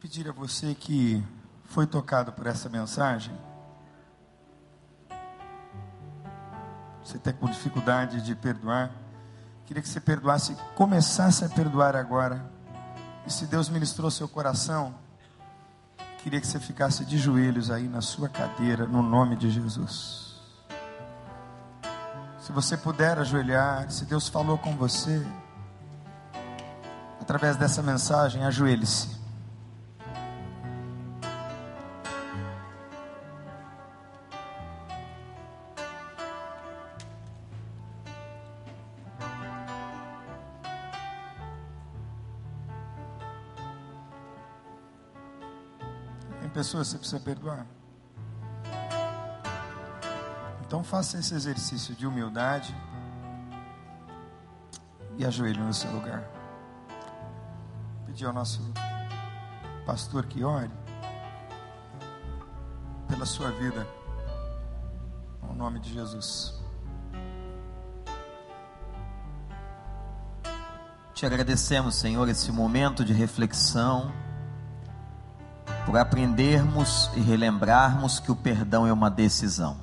Pedir 0.00 0.28
a 0.28 0.32
você 0.32 0.74
que 0.74 1.24
foi 1.64 1.84
tocado 1.86 2.32
por 2.32 2.46
essa 2.46 2.68
mensagem, 2.68 3.36
você 7.02 7.16
está 7.16 7.32
com 7.32 7.46
dificuldade 7.46 8.22
de 8.22 8.34
perdoar, 8.36 8.92
queria 9.66 9.82
que 9.82 9.88
você 9.88 10.00
perdoasse, 10.00 10.56
começasse 10.76 11.44
a 11.44 11.48
perdoar 11.48 11.96
agora. 11.96 12.48
E 13.26 13.32
se 13.32 13.46
Deus 13.46 13.68
ministrou 13.68 14.10
seu 14.10 14.28
coração, 14.28 14.94
queria 16.18 16.40
que 16.40 16.46
você 16.46 16.60
ficasse 16.60 17.04
de 17.04 17.18
joelhos 17.18 17.70
aí 17.70 17.88
na 17.88 18.00
sua 18.00 18.28
cadeira, 18.28 18.86
no 18.86 19.02
nome 19.02 19.34
de 19.36 19.50
Jesus. 19.50 20.36
Se 22.38 22.52
você 22.52 22.76
puder 22.76 23.18
ajoelhar, 23.18 23.90
se 23.90 24.04
Deus 24.04 24.28
falou 24.28 24.58
com 24.58 24.76
você, 24.76 25.26
através 27.20 27.56
dessa 27.56 27.82
mensagem, 27.82 28.44
ajoelhe-se. 28.44 29.17
Pessoas 46.68 46.88
você 46.88 46.98
precisa 46.98 47.20
perdoar. 47.20 47.66
Então 50.66 50.84
faça 50.84 51.18
esse 51.18 51.34
exercício 51.34 51.94
de 51.94 52.06
humildade 52.06 52.76
e 55.16 55.24
ajoelhe 55.24 55.58
no 55.58 55.72
seu 55.72 55.90
lugar. 55.90 56.22
Pedir 58.04 58.26
ao 58.26 58.34
nosso 58.34 58.60
pastor 59.86 60.26
que 60.26 60.44
ore 60.44 60.70
pela 63.08 63.24
sua 63.24 63.50
vida, 63.50 63.86
no 65.42 65.54
nome 65.54 65.80
de 65.80 65.90
Jesus. 65.94 66.62
Te 71.14 71.24
agradecemos, 71.24 71.94
Senhor, 71.94 72.28
esse 72.28 72.52
momento 72.52 73.02
de 73.06 73.14
reflexão 73.14 74.12
por 75.88 75.96
aprendermos 75.96 77.10
e 77.16 77.20
relembrarmos 77.20 78.20
que 78.20 78.30
o 78.30 78.36
perdão 78.36 78.86
é 78.86 78.92
uma 78.92 79.08
decisão. 79.08 79.78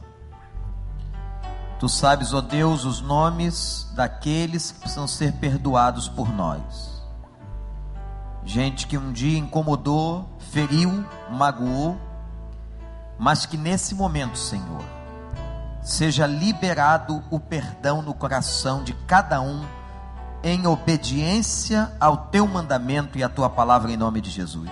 Tu 1.80 1.89
sabes, 1.89 2.32
ó 2.32 2.41
Deus, 2.41 2.86
os 2.86 3.02
nomes 3.02 3.91
daqueles 3.96 4.70
que 4.70 4.82
precisam 4.82 5.08
ser 5.08 5.34
perdoados 5.34 6.08
por 6.08 6.32
nós. 6.32 7.02
Gente 8.44 8.86
que 8.86 9.00
um 9.00 9.12
dia 9.12 9.39
incomodou, 9.39 10.30
feriu, 10.52 11.04
magoou, 11.32 11.98
mas 13.18 13.48
que 13.48 13.58
nesse 13.58 13.96
momento, 13.96 14.38
Senhor, 14.38 14.84
seja 15.82 16.28
liberado 16.28 17.24
o 17.32 17.39
perdão 17.39 18.03
no 18.03 18.14
coração 18.14 18.84
de 18.84 18.93
cada 19.08 19.41
um, 19.41 19.66
em 20.43 20.68
obediência 20.68 21.91
ao 21.99 22.28
teu 22.28 22.45
mandamento 22.45 23.18
e 23.18 23.24
à 23.24 23.28
tua 23.28 23.49
palavra, 23.49 23.91
em 23.91 23.97
nome 23.97 24.22
de 24.22 24.30
Jesus. 24.30 24.70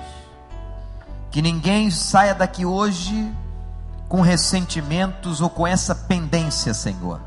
Que 1.34 1.42
ninguém 1.42 1.90
saia 1.90 2.36
daqui 2.36 2.64
hoje 2.64 3.36
com 4.08 4.22
ressentimentos 4.22 5.42
ou 5.42 5.50
com 5.50 5.66
essa 5.66 5.96
pendência, 5.96 6.76
Senhor, 6.76 7.20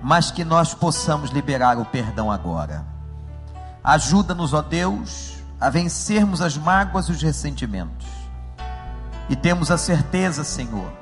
mas 0.00 0.30
que 0.30 0.44
nós 0.44 0.72
possamos 0.72 1.30
liberar 1.30 1.76
o 1.76 1.84
perdão 1.84 2.30
agora. 2.30 2.86
Ajuda-nos, 3.82 4.54
ó 4.54 4.62
Deus, 4.62 5.34
a 5.60 5.68
vencermos 5.68 6.40
as 6.40 6.56
mágoas 6.56 7.06
e 7.06 7.10
os 7.10 7.20
ressentimentos. 7.20 8.06
E 9.28 9.34
temos 9.34 9.68
a 9.68 9.76
certeza, 9.76 10.44
Senhor, 10.44 10.92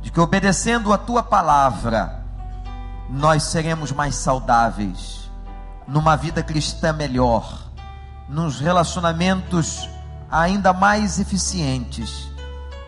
de 0.00 0.10
que 0.10 0.20
obedecendo 0.20 0.90
a 0.90 0.96
tua 0.96 1.22
palavra, 1.22 2.24
nós 3.10 3.42
seremos 3.42 3.92
mais 3.92 4.14
saudáveis, 4.14 5.30
numa 5.86 6.16
vida 6.16 6.42
cristã 6.42 6.94
melhor, 6.94 7.68
nos 8.26 8.58
relacionamentos 8.58 9.86
ainda 10.34 10.72
mais 10.72 11.20
eficientes 11.20 12.28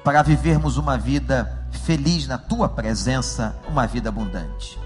para 0.03 0.20
vivermos 0.22 0.76
uma 0.76 0.99
vida 0.99 1.64
feliz 1.84 2.26
na 2.26 2.36
tua 2.36 2.68
presença, 2.68 3.55
uma 3.68 3.86
vida 3.86 4.09
abundante. 4.09 4.78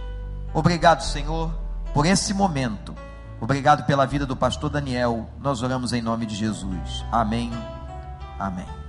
Obrigado, 0.52 1.00
Senhor, 1.02 1.50
por 1.94 2.04
esse 2.04 2.34
momento. 2.34 2.94
Obrigado 3.40 3.86
pela 3.86 4.06
vida 4.06 4.26
do 4.26 4.36
pastor 4.36 4.68
Daniel. 4.68 5.26
Nós 5.40 5.62
oramos 5.62 5.94
em 5.94 6.02
nome 6.02 6.26
de 6.26 6.36
Jesus. 6.36 7.04
Amém. 7.10 7.50
Amém. 8.38 8.79